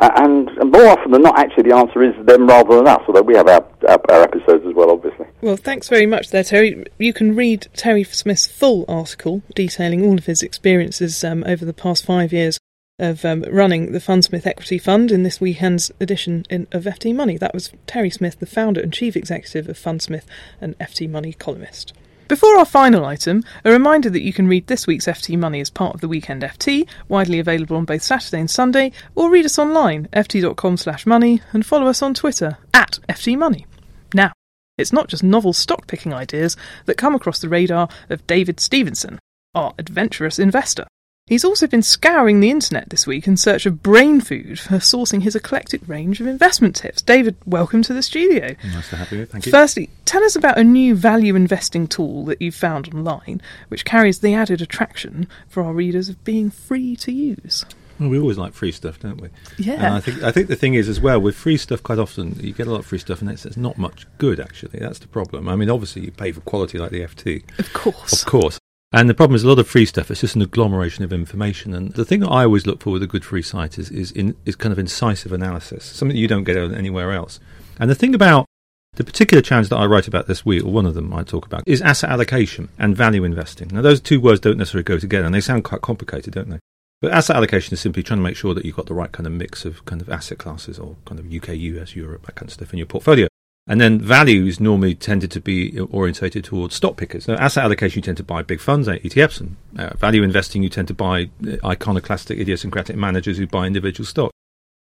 Uh, 0.00 0.10
and, 0.16 0.48
and 0.48 0.72
more 0.72 0.88
often 0.88 1.12
than 1.12 1.22
not, 1.22 1.38
actually, 1.38 1.70
the 1.70 1.76
answer 1.76 2.02
is 2.02 2.12
them 2.26 2.48
rather 2.48 2.74
than 2.74 2.88
us. 2.88 3.02
Although 3.06 3.22
we 3.22 3.36
have 3.36 3.46
our, 3.46 3.64
our, 3.88 4.00
our 4.10 4.22
episodes 4.22 4.66
as 4.66 4.74
well, 4.74 4.90
obviously. 4.90 5.26
Well, 5.42 5.56
thanks 5.56 5.88
very 5.88 6.06
much 6.06 6.30
there, 6.30 6.42
Terry. 6.42 6.84
You 6.98 7.12
can 7.12 7.36
read 7.36 7.68
Terry 7.76 8.02
Smith's 8.02 8.48
full 8.48 8.84
article 8.88 9.42
detailing 9.54 10.04
all 10.04 10.18
of 10.18 10.26
his 10.26 10.42
experiences 10.42 11.22
um, 11.22 11.44
over 11.46 11.64
the 11.64 11.72
past 11.72 12.04
five 12.04 12.32
years 12.32 12.58
of 12.98 13.24
um, 13.24 13.42
running 13.50 13.92
the 13.92 13.98
Fundsmith 13.98 14.46
Equity 14.46 14.78
Fund 14.78 15.10
in 15.10 15.22
this 15.22 15.40
weekend's 15.40 15.90
edition 16.00 16.44
in, 16.50 16.66
of 16.72 16.84
FT 16.84 17.14
Money. 17.14 17.36
That 17.36 17.54
was 17.54 17.72
Terry 17.86 18.10
Smith, 18.10 18.38
the 18.38 18.46
founder 18.46 18.80
and 18.80 18.92
chief 18.92 19.16
executive 19.16 19.68
of 19.68 19.78
Fundsmith 19.78 20.24
and 20.60 20.78
FT 20.78 21.08
Money 21.08 21.32
columnist. 21.32 21.92
Before 22.28 22.56
our 22.56 22.64
final 22.64 23.04
item, 23.04 23.44
a 23.64 23.70
reminder 23.70 24.08
that 24.08 24.22
you 24.22 24.32
can 24.32 24.48
read 24.48 24.66
this 24.66 24.86
week's 24.86 25.06
FT 25.06 25.38
Money 25.38 25.60
as 25.60 25.68
part 25.68 25.94
of 25.94 26.00
the 26.00 26.08
Weekend 26.08 26.42
FT, 26.42 26.88
widely 27.08 27.38
available 27.38 27.76
on 27.76 27.84
both 27.84 28.02
Saturday 28.02 28.40
and 28.40 28.50
Sunday, 28.50 28.92
or 29.14 29.30
read 29.30 29.44
us 29.44 29.58
online, 29.58 30.08
ft.com 30.12 30.76
slash 30.76 31.04
money, 31.04 31.42
and 31.52 31.66
follow 31.66 31.88
us 31.88 32.00
on 32.00 32.14
Twitter, 32.14 32.56
at 32.72 33.00
FT 33.08 33.36
Money. 33.36 33.66
Now, 34.14 34.32
it's 34.78 34.92
not 34.92 35.08
just 35.08 35.22
novel 35.22 35.52
stock 35.52 35.86
picking 35.86 36.14
ideas 36.14 36.56
that 36.86 36.96
come 36.96 37.14
across 37.14 37.38
the 37.38 37.48
radar 37.48 37.88
of 38.08 38.26
David 38.26 38.60
Stevenson, 38.60 39.18
our 39.54 39.74
adventurous 39.78 40.38
investor. 40.38 40.86
He's 41.28 41.44
also 41.44 41.68
been 41.68 41.82
scouring 41.82 42.40
the 42.40 42.50
internet 42.50 42.90
this 42.90 43.06
week 43.06 43.28
in 43.28 43.36
search 43.36 43.64
of 43.64 43.80
brain 43.80 44.20
food 44.20 44.58
for 44.58 44.74
sourcing 44.78 45.22
his 45.22 45.36
eclectic 45.36 45.80
range 45.86 46.20
of 46.20 46.26
investment 46.26 46.74
tips. 46.74 47.00
David, 47.00 47.36
welcome 47.46 47.80
to 47.82 47.94
the 47.94 48.02
studio. 48.02 48.56
Nice 48.64 48.90
to 48.90 48.96
have 48.96 49.12
you. 49.12 49.24
Thank 49.24 49.46
you. 49.46 49.52
Firstly, 49.52 49.88
tell 50.04 50.24
us 50.24 50.34
about 50.34 50.58
a 50.58 50.64
new 50.64 50.96
value 50.96 51.36
investing 51.36 51.86
tool 51.86 52.24
that 52.24 52.42
you've 52.42 52.56
found 52.56 52.92
online, 52.92 53.40
which 53.68 53.84
carries 53.84 54.18
the 54.18 54.34
added 54.34 54.60
attraction 54.60 55.28
for 55.48 55.62
our 55.62 55.72
readers 55.72 56.08
of 56.08 56.22
being 56.24 56.50
free 56.50 56.96
to 56.96 57.12
use. 57.12 57.64
Well, 58.00 58.08
we 58.08 58.18
always 58.18 58.36
like 58.36 58.52
free 58.52 58.72
stuff, 58.72 58.98
don't 58.98 59.20
we? 59.20 59.28
Yeah. 59.58 59.74
And 59.74 59.94
I 59.94 60.00
think 60.00 60.24
I 60.24 60.32
think 60.32 60.48
the 60.48 60.56
thing 60.56 60.74
is 60.74 60.88
as 60.88 61.00
well 61.00 61.20
with 61.20 61.36
free 61.36 61.56
stuff. 61.56 61.84
Quite 61.84 62.00
often 62.00 62.34
you 62.40 62.52
get 62.52 62.66
a 62.66 62.70
lot 62.72 62.80
of 62.80 62.86
free 62.86 62.98
stuff, 62.98 63.20
and 63.20 63.30
it's, 63.30 63.46
it's 63.46 63.56
not 63.56 63.78
much 63.78 64.06
good. 64.18 64.40
Actually, 64.40 64.80
that's 64.80 64.98
the 64.98 65.06
problem. 65.06 65.48
I 65.48 65.54
mean, 65.54 65.70
obviously 65.70 66.02
you 66.02 66.10
pay 66.10 66.32
for 66.32 66.40
quality 66.40 66.78
like 66.78 66.90
the 66.90 67.02
FT, 67.02 67.44
Of 67.60 67.72
course. 67.72 68.22
of 68.22 68.26
course. 68.28 68.58
And 68.92 69.08
the 69.08 69.14
problem 69.14 69.34
is 69.34 69.42
a 69.42 69.48
lot 69.48 69.58
of 69.58 69.66
free 69.66 69.86
stuff. 69.86 70.10
It's 70.10 70.20
just 70.20 70.36
an 70.36 70.42
agglomeration 70.42 71.02
of 71.02 71.12
information. 71.12 71.72
And 71.72 71.92
the 71.94 72.04
thing 72.04 72.20
that 72.20 72.28
I 72.28 72.44
always 72.44 72.66
look 72.66 72.82
for 72.82 72.90
with 72.90 73.02
a 73.02 73.06
good 73.06 73.24
free 73.24 73.42
site 73.42 73.78
is 73.78 73.90
is, 73.90 74.12
in, 74.12 74.36
is 74.44 74.54
kind 74.54 74.72
of 74.72 74.78
incisive 74.78 75.32
analysis, 75.32 75.84
something 75.84 76.14
that 76.14 76.20
you 76.20 76.28
don't 76.28 76.44
get 76.44 76.56
anywhere 76.56 77.12
else. 77.12 77.40
And 77.80 77.90
the 77.90 77.94
thing 77.94 78.14
about 78.14 78.46
the 78.94 79.04
particular 79.04 79.40
challenge 79.40 79.70
that 79.70 79.78
I 79.78 79.86
write 79.86 80.06
about 80.06 80.26
this 80.26 80.44
week, 80.44 80.62
or 80.62 80.70
one 80.70 80.84
of 80.84 80.92
them 80.92 81.14
I 81.14 81.22
talk 81.22 81.46
about, 81.46 81.62
is 81.66 81.80
asset 81.80 82.10
allocation 82.10 82.68
and 82.78 82.94
value 82.94 83.24
investing. 83.24 83.68
Now, 83.68 83.80
those 83.80 84.02
two 84.02 84.20
words 84.20 84.40
don't 84.40 84.58
necessarily 84.58 84.84
go 84.84 84.98
together, 84.98 85.24
and 85.24 85.34
they 85.34 85.40
sound 85.40 85.64
quite 85.64 85.80
complicated, 85.80 86.34
don't 86.34 86.50
they? 86.50 86.58
But 87.00 87.12
asset 87.12 87.36
allocation 87.36 87.72
is 87.72 87.80
simply 87.80 88.02
trying 88.02 88.18
to 88.18 88.22
make 88.22 88.36
sure 88.36 88.52
that 88.52 88.66
you've 88.66 88.76
got 88.76 88.86
the 88.86 88.94
right 88.94 89.10
kind 89.10 89.26
of 89.26 89.32
mix 89.32 89.64
of 89.64 89.84
kind 89.86 90.02
of 90.02 90.10
asset 90.10 90.36
classes 90.36 90.78
or 90.78 90.96
kind 91.06 91.18
of 91.18 91.32
UK, 91.32 91.56
US, 91.56 91.96
Europe, 91.96 92.26
that 92.26 92.34
kind 92.34 92.48
of 92.48 92.52
stuff 92.52 92.72
in 92.72 92.78
your 92.78 92.86
portfolio. 92.86 93.28
And 93.72 93.80
then 93.80 93.98
values 93.98 94.60
normally 94.60 94.94
tended 94.94 95.30
to 95.30 95.40
be 95.40 95.80
orientated 95.80 96.44
towards 96.44 96.74
stock 96.74 96.98
pickers. 96.98 97.26
Now, 97.26 97.36
asset 97.36 97.64
allocation, 97.64 98.00
you 98.00 98.02
tend 98.02 98.18
to 98.18 98.22
buy 98.22 98.42
big 98.42 98.60
funds, 98.60 98.86
ETFs, 98.86 99.40
and 99.40 99.56
uh, 99.78 99.96
value 99.96 100.22
investing, 100.22 100.62
you 100.62 100.68
tend 100.68 100.88
to 100.88 100.94
buy 100.94 101.30
uh, 101.48 101.56
iconoclastic, 101.64 102.38
idiosyncratic 102.38 102.96
managers 102.96 103.38
who 103.38 103.46
buy 103.46 103.66
individual 103.66 104.04
stock. 104.04 104.30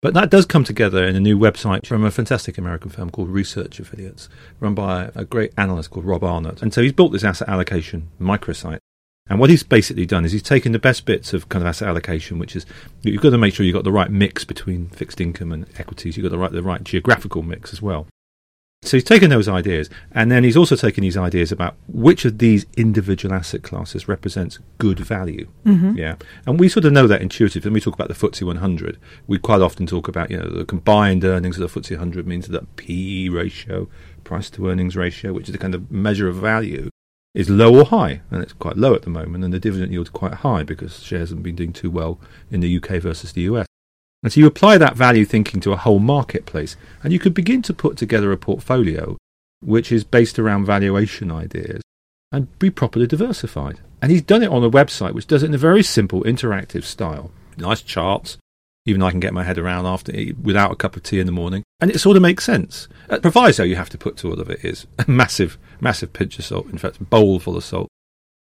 But 0.03 0.13
that 0.13 0.29
does 0.29 0.45
come 0.45 0.65
together 0.65 1.03
in 1.03 1.17
a 1.17 1.21
new 1.21 1.39
website 1.39 1.87
from 1.87 2.05
a 2.05 2.11
fantastic 2.11 2.59
American 2.59 2.91
firm 2.91 3.09
called 3.09 3.31
Research 3.31 3.81
Affiliates, 3.81 4.29
run 4.61 4.75
by 4.75 5.11
a 5.15 5.25
great 5.25 5.55
analyst 5.57 5.89
called 5.89 6.05
Rob 6.05 6.23
Arnott. 6.23 6.61
And 6.61 6.75
so 6.75 6.83
he's 6.83 6.93
built 6.93 7.13
this 7.13 7.25
asset 7.25 7.49
allocation 7.49 8.11
microsite. 8.21 8.81
And 9.31 9.41
what 9.41 9.49
he's 9.49 9.63
basically 9.63 10.05
done 10.05 10.27
is 10.27 10.33
he's 10.33 10.43
taken 10.43 10.73
the 10.73 10.79
best 10.79 11.07
bits 11.07 11.33
of 11.33 11.49
kind 11.49 11.63
of 11.63 11.69
asset 11.69 11.89
allocation, 11.89 12.39
which 12.39 12.55
is 12.55 12.67
you've 13.01 13.23
got 13.23 13.31
to 13.31 13.39
make 13.39 13.55
sure 13.55 13.65
you've 13.65 13.77
got 13.77 13.85
the 13.85 13.91
right 13.91 14.11
mix 14.11 14.45
between 14.45 14.89
fixed 14.89 15.23
income 15.23 15.53
and 15.53 15.67
equities. 15.79 16.19
You've 16.19 16.25
got 16.25 16.33
the 16.33 16.39
right 16.39 16.53
the 16.53 16.63
right 16.63 16.85
geographical 16.85 17.41
mix 17.41 17.73
as 17.73 17.81
well. 17.81 18.07
So 18.85 18.99
he's 18.99 19.05
taken 19.05 19.31
those 19.31 19.49
ideas, 19.49 19.89
and 20.13 20.31
then 20.31 20.45
he's 20.45 20.57
also 20.57 20.77
taken 20.77 21.03
these 21.03 21.17
ideas 21.17 21.51
about 21.51 21.77
which 21.89 22.27
of 22.27 22.39
these 22.39 22.67
individual 22.77 23.35
asset 23.35 23.63
classes 23.63 24.09
represents 24.09 24.59
good 24.77 25.01
value. 25.01 25.49
Mm-hmm. 25.65 25.97
Yeah, 25.97 26.17
and 26.47 26.61
we 26.61 26.69
sort 26.69 26.85
of 26.85 26.93
know 26.93 27.07
that 27.07 27.23
intuitively. 27.23 27.69
When 27.69 27.75
we 27.75 27.81
talk 27.81 27.95
about 27.95 28.09
the 28.09 28.15
FTSE 28.15 28.43
100, 28.43 28.99
we 29.27 29.39
quite 29.39 29.63
often 29.63 29.87
talk 29.87 30.07
about 30.07 30.31
you 30.31 30.39
know 30.39 30.49
the 30.49 30.67
combined 30.67 31.25
earnings 31.25 31.59
of 31.59 31.73
the 31.73 31.81
FTSE 31.81 31.93
100 31.93 32.27
means 32.27 32.47
that 32.47 32.61
the 32.61 32.67
PE 32.77 33.31
ratio, 33.31 33.89
price 34.23 34.51
to 34.51 34.69
earnings 34.69 34.97
ratio, 34.97 35.33
which 35.33 35.49
is 35.49 35.53
the 35.53 35.59
kind 35.59 35.75
of 35.75 35.91
measure 35.91 36.29
of 36.29 36.37
value, 36.37 36.91
is 37.35 37.49
low 37.49 37.75
or 37.79 37.87
high, 37.87 38.21
and 38.31 38.43
it's 38.43 38.53
quite 38.53 38.77
low 38.77 38.95
at 38.95 39.03
the 39.03 39.11
moment, 39.11 39.45
and 39.45 39.53
the 39.53 39.59
dividend 39.59 39.93
yield 39.93 40.07
is 40.07 40.11
quite 40.11 40.35
high 40.35 40.63
because 40.63 41.03
shares 41.03 41.31
haven't 41.31 41.43
been 41.43 41.57
doing 41.57 41.73
too 41.73 41.91
well 41.91 42.21
in 42.51 42.61
the 42.61 42.77
UK 42.77 43.01
versus 43.01 43.33
the 43.33 43.43
US. 43.43 43.67
And 44.25 44.33
so 44.33 44.41
you 44.41 44.47
apply 44.47 44.79
that 44.79 44.97
value 44.97 45.27
thinking 45.27 45.61
to 45.61 45.73
a 45.73 45.77
whole 45.77 45.99
marketplace, 45.99 46.77
and 47.03 47.13
you 47.13 47.19
could 47.19 47.35
begin 47.35 47.61
to 47.63 47.75
put 47.75 47.99
together 47.99 48.33
a 48.33 48.39
portfolio 48.39 49.19
which 49.61 49.93
is 49.93 50.03
based 50.03 50.39
around 50.39 50.65
valuation 50.65 51.31
ideas 51.31 51.83
and 52.33 52.59
be 52.59 52.71
properly 52.71 53.07
diversified. 53.07 53.81
And 54.01 54.11
he's 54.11 54.23
done 54.23 54.43
it 54.43 54.51
on 54.51 54.65
a 54.65 54.71
website 54.71 55.13
which 55.13 55.27
does 55.27 55.43
it 55.43 55.47
in 55.47 55.55
a 55.55 55.59
very 55.59 55.83
simple, 55.83 56.23
interactive 56.25 56.85
style. 56.85 57.31
Nice 57.59 57.83
charts, 57.83 58.39
even 58.87 59.03
I 59.03 59.11
can 59.11 59.21
get 59.21 59.35
my 59.35 59.45
head 59.45 59.59
around 59.59 59.85
after 59.85 60.15
eh, 60.15 60.33
without 60.43 60.73
a 60.73 60.77
cup 60.77 60.97
of 60.97 61.03
tea 61.03 61.21
in 61.21 61.27
the 61.27 61.33
morning, 61.33 61.63
and 61.81 61.91
it 61.91 62.01
sort 62.01 62.17
of 62.17 62.23
makes 62.23 62.45
sense. 62.45 62.89
A 63.11 63.21
proviso 63.21 63.63
you 63.63 63.77
have 63.77 63.91
to 63.91 63.99
put 63.99 64.17
to 64.19 64.31
all 64.31 64.41
of 64.41 64.49
it 64.49 64.65
is 64.65 64.87
a 64.99 65.11
massive, 65.11 65.59
massive 65.81 66.15
pinch 66.15 66.39
of 66.39 66.47
salt. 66.47 66.67
In 66.71 66.79
fact, 66.79 66.99
a 66.99 67.05
bowl 67.05 67.39
full 67.39 67.59
of 67.59 67.65
salt 67.65 67.89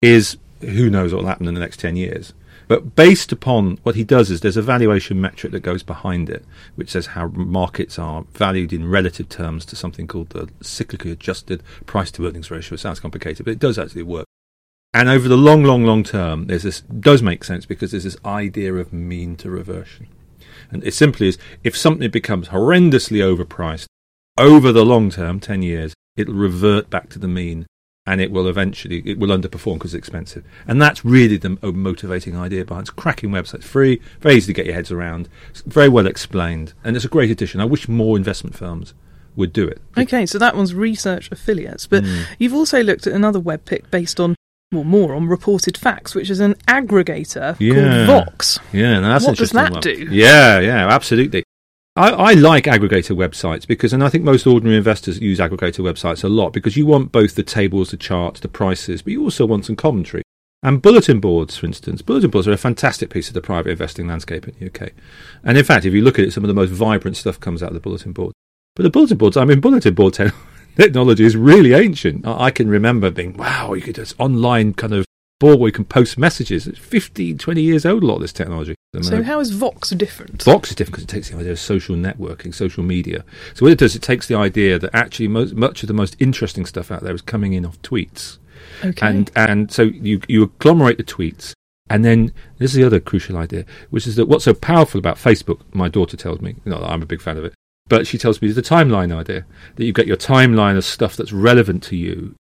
is 0.02 0.38
who 0.62 0.90
knows 0.90 1.14
what 1.14 1.22
will 1.22 1.30
happen 1.30 1.48
in 1.48 1.54
the 1.54 1.60
next 1.60 1.80
ten 1.80 1.96
years. 1.96 2.34
But 2.68 2.96
based 2.96 3.34
upon 3.34 3.80
what 3.84 3.96
he 3.96 4.06
does 4.06 4.32
is 4.32 4.40
there's 4.40 4.56
a 4.56 4.62
valuation 4.62 5.20
metric 5.20 5.52
that 5.52 5.60
goes 5.60 5.84
behind 5.84 6.30
it, 6.30 6.46
which 6.76 6.92
says 6.92 7.08
how 7.08 7.28
markets 7.28 8.00
are 8.00 8.24
valued 8.34 8.72
in 8.72 8.90
relative 8.90 9.28
terms 9.28 9.66
to 9.66 9.76
something 9.76 10.08
called 10.08 10.30
the 10.30 10.46
cyclically 10.62 11.12
adjusted 11.12 11.64
price 11.86 12.12
to 12.12 12.26
earnings 12.26 12.50
ratio. 12.50 12.76
It 12.76 12.80
sounds 12.80 13.02
complicated, 13.02 13.46
but 13.46 13.52
it 13.52 13.60
does 13.60 13.78
actually 13.78 14.04
work. 14.04 14.26
And 14.94 15.10
over 15.10 15.28
the 15.28 15.38
long, 15.38 15.64
long, 15.64 15.84
long 15.84 16.04
term, 16.04 16.48
there's 16.48 16.64
this 16.64 16.82
does 16.82 17.22
make 17.22 17.44
sense 17.44 17.66
because 17.66 17.92
there's 17.92 18.04
this 18.04 18.18
idea 18.26 18.74
of 18.76 18.94
mean 18.94 19.36
to 19.38 19.50
reversion. 19.50 20.08
And 20.70 20.84
it 20.86 20.94
simply 20.94 21.28
is 21.28 21.38
if 21.64 21.76
something 21.76 22.10
becomes 22.10 22.50
horrendously 22.50 23.20
overpriced 23.20 23.88
over 24.38 24.72
the 24.72 24.86
long 24.86 25.10
term, 25.10 25.40
10 25.40 25.62
years, 25.62 25.94
it'll 26.16 26.34
revert 26.34 26.90
back 26.90 27.10
to 27.10 27.20
the 27.20 27.28
mean 27.28 27.66
and 28.12 28.20
it 28.20 28.30
will 28.30 28.46
eventually 28.48 29.02
it 29.06 29.18
will 29.18 29.30
underperform 29.30 29.76
because 29.76 29.94
it's 29.94 30.00
expensive. 30.00 30.44
And 30.68 30.82
that's 30.82 31.06
really 31.06 31.38
the 31.38 31.58
motivating 31.72 32.36
idea 32.36 32.66
behind 32.66 32.82
it. 32.82 32.92
It's 32.92 33.00
cracking 33.02 33.30
website, 33.30 33.56
it's 33.56 33.68
free, 33.68 34.02
very 34.20 34.36
easy 34.36 34.48
to 34.48 34.54
get 34.54 34.66
your 34.66 34.76
heads 34.76 34.92
around, 34.92 35.30
it's 35.50 35.62
very 35.62 35.88
well 35.88 36.06
explained, 36.06 36.74
and 36.84 36.98
it's 36.98 37.06
a 37.06 37.08
great 37.08 37.32
addition. 37.32 37.62
I 37.62 37.66
wish 37.66 37.88
more 37.88 38.18
investment 38.18 38.58
firms 38.58 38.94
would 39.38 39.54
do 39.54 39.66
it. 39.66 39.82
Okay, 39.98 40.26
so 40.26 40.38
that 40.40 40.58
one's 40.58 40.76
research 40.76 41.32
affiliates, 41.32 41.88
but 41.88 42.04
mm. 42.04 42.26
you've 42.38 42.54
also 42.54 42.84
looked 42.84 43.08
at 43.08 43.14
another 43.14 43.40
web 43.40 43.64
pick 43.64 43.90
based 43.90 44.20
on 44.20 44.36
well, 44.74 44.84
more 44.84 45.16
on 45.16 45.28
reported 45.28 45.78
facts, 45.78 46.14
which 46.14 46.30
is 46.30 46.42
an 46.42 46.56
aggregator 46.68 47.56
yeah. 47.60 48.06
called 48.06 48.26
Vox. 48.26 48.60
Yeah, 48.74 49.00
that's 49.00 49.26
what 49.26 49.38
does 49.38 49.52
that 49.52 49.72
one. 49.72 49.82
do? 49.82 50.10
Yeah, 50.12 50.60
yeah, 50.60 50.88
absolutely. 50.90 51.44
I, 51.96 52.10
I, 52.10 52.34
like 52.34 52.66
aggregator 52.66 53.18
websites 53.18 53.68
because, 53.68 53.92
and 53.92 54.02
I 54.02 54.08
think 54.08 54.24
most 54.24 54.48
ordinary 54.48 54.78
investors 54.78 55.20
use 55.20 55.40
aggregator 55.40 55.80
websites 55.80 56.24
a 56.24 56.30
lot 56.30 56.54
because 56.54 56.78
you 56.78 56.86
want 56.86 57.12
both 57.12 57.36
the 57.36 57.44
tables, 57.44 57.92
the 57.92 57.98
charts, 57.98 58.40
the 58.40 58.48
prices, 58.48 59.02
but 59.02 59.12
you 59.12 59.22
also 59.22 59.46
want 59.46 59.66
some 59.66 59.76
commentary. 59.76 60.24
And 60.64 60.82
bulletin 60.82 61.20
boards, 61.20 61.58
for 61.58 61.66
instance, 61.66 62.02
bulletin 62.02 62.30
boards 62.30 62.48
are 62.48 62.54
a 62.54 62.58
fantastic 62.58 63.10
piece 63.10 63.28
of 63.28 63.34
the 63.34 63.42
private 63.42 63.72
investing 63.72 64.08
landscape 64.08 64.48
in 64.48 64.56
the 64.58 64.68
UK. 64.68 64.94
And 65.44 65.58
in 65.58 65.66
fact, 65.66 65.86
if 65.86 65.94
you 65.94 66.02
look 66.02 66.18
at 66.18 66.26
it, 66.26 66.32
some 66.32 66.46
of 66.46 66.48
the 66.48 66.54
most 66.54 66.70
vibrant 66.70 67.18
stuff 67.18 67.40
comes 67.42 67.62
out 67.62 67.70
of 67.70 67.74
the 67.74 67.82
bulletin 67.82 68.14
board. 68.14 68.34
But 68.76 68.84
the 68.84 68.90
bulletin 68.90 69.18
boards, 69.18 69.36
I 69.36 69.44
mean, 69.44 69.60
bulletin 69.60 69.94
board 69.94 70.14
technology 70.78 71.26
is 71.26 71.36
really 71.36 71.74
ancient. 71.74 72.26
I 72.26 72.52
can 72.52 72.70
remember 72.70 73.12
being, 73.12 73.36
wow, 73.36 73.74
you 73.74 73.82
could 73.82 73.96
just 73.96 74.18
online 74.18 74.76
kind 74.76 74.94
of 74.94 75.06
board 75.42 75.60
where 75.60 75.68
you 75.68 75.74
can 75.74 75.86
post 75.86 76.18
messages. 76.18 76.68
It's 76.68 76.80
15, 76.80 77.40
20 77.40 77.62
years 77.62 77.86
old, 77.86 78.04
a 78.04 78.06
lot 78.06 78.16
of 78.16 78.22
this 78.22 78.32
technology. 78.32 78.76
So, 79.02 79.24
how 79.24 79.40
is 79.40 79.52
Vox 79.52 79.90
different? 79.90 80.44
Vox 80.44 80.70
is 80.70 80.76
different 80.76 80.94
because 80.94 81.04
it 81.06 81.08
takes 81.08 81.30
the 81.30 81.38
idea 81.38 81.52
of 81.52 81.60
social 81.60 81.96
networking, 81.96 82.54
social 82.54 82.84
media. 82.84 83.26
So, 83.56 83.66
what 83.66 83.72
it 83.72 83.80
does, 83.80 83.96
it 83.96 84.04
takes 84.04 84.28
the 84.28 84.36
idea 84.36 84.78
that 84.78 84.94
actually 84.94 85.28
most, 85.28 85.56
much 85.56 85.82
of 85.82 85.88
the 85.88 85.94
most 85.94 86.16
interesting 86.20 86.66
stuff 86.66 86.92
out 86.92 87.02
there 87.02 87.16
is 87.16 87.22
coming 87.22 87.54
in 87.54 87.66
off 87.66 87.82
tweets. 87.82 88.38
Okay. 88.84 89.08
And, 89.08 89.32
and 89.36 89.72
so 89.72 89.84
you, 89.84 90.22
you 90.28 90.44
agglomerate 90.44 90.98
the 90.98 91.04
tweets. 91.04 91.54
And 91.90 92.06
then 92.06 92.32
this 92.58 92.72
is 92.72 92.78
the 92.78 92.84
other 92.84 93.00
crucial 93.00 93.38
idea, 93.38 93.66
which 93.90 94.08
is 94.08 94.16
that 94.16 94.28
what's 94.28 94.46
so 94.46 94.54
powerful 94.54 95.00
about 95.00 95.18
Facebook, 95.18 95.62
my 95.74 95.90
daughter 95.90 96.16
tells 96.16 96.40
me, 96.40 96.56
not 96.64 96.82
that 96.82 96.90
I'm 96.90 97.02
a 97.02 97.08
big 97.08 97.22
fan 97.22 97.38
of 97.38 97.44
it, 97.44 97.54
but 97.90 98.08
she 98.08 98.18
tells 98.18 98.42
me 98.42 98.52
the 98.52 98.62
timeline 98.62 99.14
idea 99.14 99.46
that 99.76 99.84
you 99.84 99.92
get 99.92 100.08
your 100.08 100.16
timeline 100.16 100.78
of 100.78 100.86
stuff 100.86 101.18
that's 101.18 101.34
relevant 101.34 101.84
to 101.84 101.98
you 101.98 102.36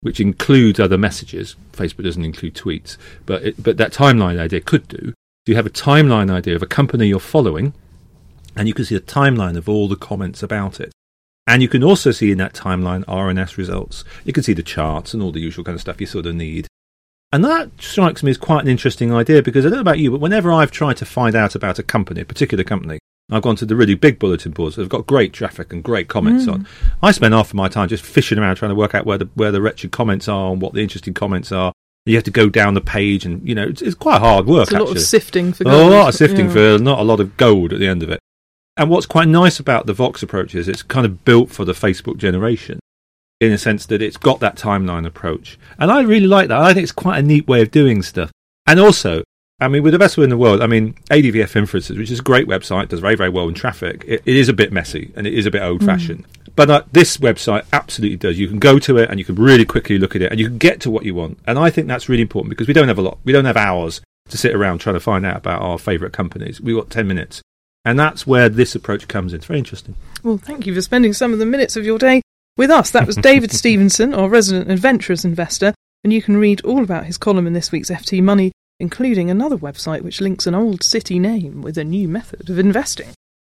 which 0.00 0.20
includes 0.20 0.78
other 0.78 0.98
messages. 0.98 1.56
Facebook 1.72 2.04
doesn't 2.04 2.24
include 2.24 2.54
tweets, 2.54 2.96
but 3.24 3.42
it, 3.42 3.62
but 3.62 3.76
that 3.76 3.92
timeline 3.92 4.38
idea 4.38 4.60
could 4.60 4.88
do. 4.88 5.08
So 5.46 5.52
You 5.52 5.56
have 5.56 5.66
a 5.66 5.70
timeline 5.70 6.30
idea 6.30 6.56
of 6.56 6.62
a 6.62 6.66
company 6.66 7.06
you're 7.06 7.20
following, 7.20 7.72
and 8.56 8.68
you 8.68 8.74
can 8.74 8.84
see 8.84 8.96
a 8.96 9.00
timeline 9.00 9.56
of 9.56 9.68
all 9.68 9.88
the 9.88 9.96
comments 9.96 10.42
about 10.42 10.80
it. 10.80 10.92
And 11.46 11.62
you 11.62 11.68
can 11.68 11.84
also 11.84 12.10
see 12.10 12.32
in 12.32 12.38
that 12.38 12.54
timeline 12.54 13.04
RNS 13.04 13.56
results. 13.56 14.04
You 14.24 14.32
can 14.32 14.42
see 14.42 14.52
the 14.52 14.64
charts 14.64 15.14
and 15.14 15.22
all 15.22 15.30
the 15.30 15.40
usual 15.40 15.64
kind 15.64 15.76
of 15.76 15.80
stuff 15.80 16.00
you 16.00 16.06
sort 16.06 16.26
of 16.26 16.34
need. 16.34 16.66
And 17.32 17.44
that 17.44 17.70
strikes 17.78 18.22
me 18.22 18.30
as 18.30 18.38
quite 18.38 18.62
an 18.62 18.68
interesting 18.68 19.12
idea 19.12 19.42
because 19.42 19.64
I 19.64 19.68
don't 19.68 19.76
know 19.76 19.82
about 19.82 19.98
you, 19.98 20.10
but 20.10 20.20
whenever 20.20 20.52
I've 20.52 20.70
tried 20.70 20.96
to 20.98 21.04
find 21.04 21.36
out 21.36 21.54
about 21.54 21.78
a 21.78 21.82
company, 21.82 22.20
a 22.20 22.24
particular 22.24 22.64
company, 22.64 22.98
I've 23.30 23.42
gone 23.42 23.56
to 23.56 23.66
the 23.66 23.74
really 23.74 23.96
big 23.96 24.18
bulletin 24.18 24.52
boards 24.52 24.76
that 24.76 24.82
have 24.82 24.88
got 24.88 25.06
great 25.06 25.32
traffic 25.32 25.72
and 25.72 25.82
great 25.82 26.08
comments 26.08 26.44
mm. 26.44 26.52
on. 26.52 26.68
I 27.02 27.10
spend 27.10 27.34
half 27.34 27.48
of 27.48 27.54
my 27.54 27.68
time 27.68 27.88
just 27.88 28.04
fishing 28.04 28.38
around 28.38 28.56
trying 28.56 28.70
to 28.70 28.76
work 28.76 28.94
out 28.94 29.04
where 29.04 29.18
the 29.18 29.28
where 29.34 29.50
the 29.50 29.60
wretched 29.60 29.90
comments 29.90 30.28
are 30.28 30.52
and 30.52 30.62
what 30.62 30.74
the 30.74 30.80
interesting 30.80 31.14
comments 31.14 31.50
are. 31.50 31.72
You 32.04 32.14
have 32.14 32.24
to 32.24 32.30
go 32.30 32.48
down 32.48 32.74
the 32.74 32.80
page, 32.80 33.24
and 33.24 33.46
you 33.46 33.54
know 33.54 33.64
it's, 33.64 33.82
it's 33.82 33.96
quite 33.96 34.20
hard 34.20 34.46
work. 34.46 34.68
It's 34.68 34.72
a 34.72 34.78
lot 34.78 34.96
of 34.96 35.02
sifting 35.02 35.52
for 35.52 35.64
gold. 35.64 35.92
a 35.92 35.96
lot 35.96 36.08
of 36.10 36.14
sifting 36.14 36.46
yeah. 36.46 36.76
for 36.76 36.78
not 36.82 37.00
a 37.00 37.02
lot 37.02 37.18
of 37.18 37.36
gold 37.36 37.72
at 37.72 37.80
the 37.80 37.88
end 37.88 38.04
of 38.04 38.10
it. 38.10 38.20
And 38.76 38.90
what's 38.90 39.06
quite 39.06 39.26
nice 39.26 39.58
about 39.58 39.86
the 39.86 39.94
Vox 39.94 40.22
approach 40.22 40.54
is 40.54 40.68
it's 40.68 40.82
kind 40.82 41.06
of 41.06 41.24
built 41.24 41.50
for 41.50 41.64
the 41.64 41.72
Facebook 41.72 42.18
generation 42.18 42.78
in 43.40 43.52
a 43.52 43.58
sense 43.58 43.86
that 43.86 44.02
it's 44.02 44.16
got 44.16 44.40
that 44.40 44.56
timeline 44.56 45.06
approach. 45.06 45.58
And 45.78 45.90
I 45.90 46.02
really 46.02 46.26
like 46.26 46.48
that. 46.48 46.60
I 46.60 46.72
think 46.72 46.84
it's 46.84 46.92
quite 46.92 47.18
a 47.18 47.22
neat 47.22 47.48
way 47.48 47.62
of 47.62 47.70
doing 47.70 48.02
stuff. 48.02 48.30
And 48.66 48.78
also, 48.78 49.22
I 49.58 49.68
mean, 49.68 49.82
with 49.82 49.94
the 49.94 49.98
best 49.98 50.18
in 50.18 50.28
the 50.28 50.36
world, 50.36 50.60
I 50.60 50.66
mean, 50.66 50.94
ADVFN 51.10 51.66
for 51.66 51.78
instance, 51.78 51.98
which 51.98 52.10
is 52.10 52.20
a 52.20 52.22
great 52.22 52.46
website, 52.46 52.88
does 52.88 53.00
very, 53.00 53.14
very 53.14 53.30
well 53.30 53.48
in 53.48 53.54
traffic. 53.54 54.04
it, 54.06 54.22
it 54.26 54.36
is 54.36 54.50
a 54.50 54.52
bit 54.52 54.70
messy 54.70 55.12
and 55.16 55.26
it 55.26 55.32
is 55.32 55.46
a 55.46 55.50
bit 55.50 55.62
old 55.62 55.82
fashioned. 55.82 56.24
Mm. 56.24 56.36
But 56.56 56.70
uh, 56.70 56.82
this 56.92 57.16
website 57.16 57.64
absolutely 57.72 58.16
does. 58.16 58.38
You 58.38 58.48
can 58.48 58.58
go 58.58 58.78
to 58.78 58.98
it 58.98 59.08
and 59.08 59.18
you 59.18 59.24
can 59.24 59.34
really 59.34 59.64
quickly 59.64 59.98
look 59.98 60.14
at 60.14 60.22
it 60.22 60.30
and 60.30 60.38
you 60.38 60.48
can 60.48 60.58
get 60.58 60.80
to 60.80 60.90
what 60.90 61.04
you 61.04 61.14
want. 61.14 61.38
And 61.46 61.58
I 61.58 61.70
think 61.70 61.88
that's 61.88 62.08
really 62.08 62.22
important 62.22 62.50
because 62.50 62.68
we 62.68 62.74
don't 62.74 62.88
have 62.88 62.98
a 62.98 63.02
lot. 63.02 63.18
We 63.24 63.32
don't 63.32 63.44
have 63.46 63.56
hours 63.56 64.02
to 64.28 64.36
sit 64.36 64.54
around 64.54 64.78
trying 64.78 64.94
to 64.94 65.00
find 65.00 65.24
out 65.24 65.36
about 65.36 65.62
our 65.62 65.78
favourite 65.78 66.12
companies. 66.12 66.60
We've 66.60 66.76
got 66.76 66.90
10 66.90 67.06
minutes. 67.06 67.42
And 67.84 67.98
that's 67.98 68.26
where 68.26 68.48
this 68.48 68.74
approach 68.74 69.06
comes 69.06 69.32
in. 69.32 69.38
It's 69.38 69.46
very 69.46 69.58
interesting. 69.58 69.94
Well, 70.22 70.38
thank 70.38 70.66
you 70.66 70.74
for 70.74 70.82
spending 70.82 71.12
some 71.12 71.32
of 71.32 71.38
the 71.38 71.46
minutes 71.46 71.76
of 71.76 71.84
your 71.84 71.98
day 71.98 72.20
with 72.56 72.70
us. 72.70 72.90
That 72.90 73.06
was 73.06 73.16
David 73.16 73.52
Stevenson, 73.52 74.12
our 74.12 74.28
resident 74.28 74.70
adventurous 74.70 75.24
investor, 75.24 75.72
and 76.02 76.12
you 76.12 76.20
can 76.20 76.36
read 76.36 76.62
all 76.62 76.82
about 76.82 77.06
his 77.06 77.16
column 77.16 77.46
in 77.46 77.52
this 77.52 77.70
week's 77.70 77.90
FT 77.90 78.22
Money, 78.22 78.50
including 78.78 79.30
another 79.30 79.56
website 79.56 80.02
which 80.02 80.20
links 80.20 80.46
an 80.46 80.54
old 80.54 80.82
city 80.82 81.18
name 81.18 81.62
with 81.62 81.78
a 81.78 81.84
new 81.84 82.08
method 82.08 82.50
of 82.50 82.58
investing. 82.58 83.08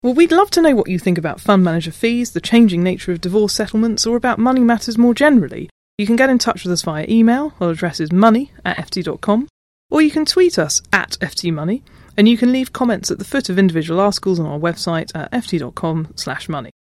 Well, 0.03 0.15
we'd 0.15 0.31
love 0.31 0.51
to 0.53 0.63
know 0.63 0.77
what 0.77 0.89
you 0.89 0.99
think 0.99 1.19
about 1.19 1.41
fund 1.41 1.65
manager 1.65 1.91
fees, 1.91 2.31
the 2.31 2.41
changing 2.41 2.85
nature 2.85 3.11
of 3.11 3.21
divorce 3.21 3.53
settlements, 3.53 4.07
or 4.07 4.17
about 4.17 4.39
money 4.39 4.61
matters 4.61 4.97
more 4.97 5.15
generally. 5.15 5.69
You 5.97 6.07
can 6.07 6.15
get 6.15 6.31
in 6.31 6.39
touch 6.39 6.63
with 6.63 6.73
us 6.73 6.83
via 6.83 7.05
email. 7.09 7.53
Our 7.61 7.71
address 7.71 7.99
is 7.99 8.13
money 8.13 8.53
at 8.65 8.77
ft.com, 8.77 9.49
or 9.91 10.01
you 10.01 10.13
can 10.13 10.25
tweet 10.25 10.57
us 10.57 10.81
at 10.93 11.19
ftmoney, 11.21 11.83
and 12.17 12.29
you 12.29 12.39
can 12.39 12.53
leave 12.53 12.73
comments 12.73 13.11
at 13.11 13.19
the 13.19 13.25
foot 13.25 13.49
of 13.49 13.59
individual 13.59 13.99
articles 13.99 14.39
on 14.39 14.47
our 14.47 14.59
website 14.59 15.11
at 15.17 15.33
ft.com 15.33 16.13
slash 16.15 16.49
money. 16.49 16.71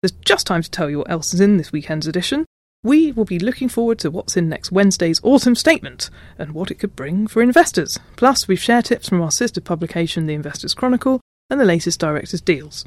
There's 0.00 0.12
just 0.24 0.46
time 0.46 0.62
to 0.62 0.70
tell 0.70 0.88
you 0.88 0.98
what 0.98 1.10
else 1.10 1.34
is 1.34 1.40
in 1.40 1.56
this 1.56 1.72
weekend's 1.72 2.06
edition. 2.06 2.44
We 2.88 3.12
will 3.12 3.26
be 3.26 3.38
looking 3.38 3.68
forward 3.68 3.98
to 3.98 4.10
what's 4.10 4.34
in 4.34 4.48
next 4.48 4.72
Wednesday's 4.72 5.20
autumn 5.22 5.54
statement 5.54 6.08
and 6.38 6.52
what 6.52 6.70
it 6.70 6.76
could 6.76 6.96
bring 6.96 7.26
for 7.26 7.42
investors. 7.42 7.98
Plus, 8.16 8.48
we've 8.48 8.58
shared 8.58 8.86
tips 8.86 9.10
from 9.10 9.20
our 9.20 9.30
sister 9.30 9.60
publication, 9.60 10.24
The 10.24 10.32
Investors 10.32 10.72
Chronicle, 10.72 11.20
and 11.50 11.60
the 11.60 11.66
latest 11.66 12.00
director's 12.00 12.40
deals. 12.40 12.86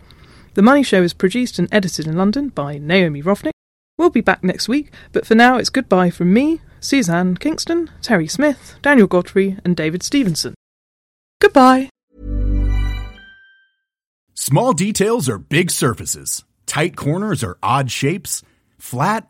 The 0.55 0.63
Money 0.63 0.81
Show 0.81 1.03
is 1.03 1.13
produced 1.13 1.59
and 1.59 1.67
edited 1.71 2.07
in 2.07 2.17
London 2.17 2.49
by 2.49 2.79
Naomi 2.79 3.21
Rovnick. 3.21 3.51
We'll 3.95 4.09
be 4.09 4.21
back 4.21 4.43
next 4.43 4.67
week, 4.67 4.91
but 5.11 5.27
for 5.27 5.35
now 5.35 5.57
it's 5.57 5.69
goodbye 5.69 6.09
from 6.09 6.33
me, 6.33 6.61
Suzanne 6.79 7.37
Kingston, 7.37 7.91
Terry 8.01 8.27
Smith, 8.27 8.77
Daniel 8.81 9.05
Godfrey, 9.05 9.59
and 9.63 9.75
David 9.75 10.01
Stevenson. 10.01 10.55
Goodbye. 11.39 11.89
Small 14.33 14.73
details 14.73 15.29
are 15.29 15.37
big 15.37 15.69
surfaces. 15.69 16.43
Tight 16.65 16.95
corners 16.95 17.43
are 17.43 17.59
odd 17.61 17.91
shapes. 17.91 18.41
Flat, 18.79 19.29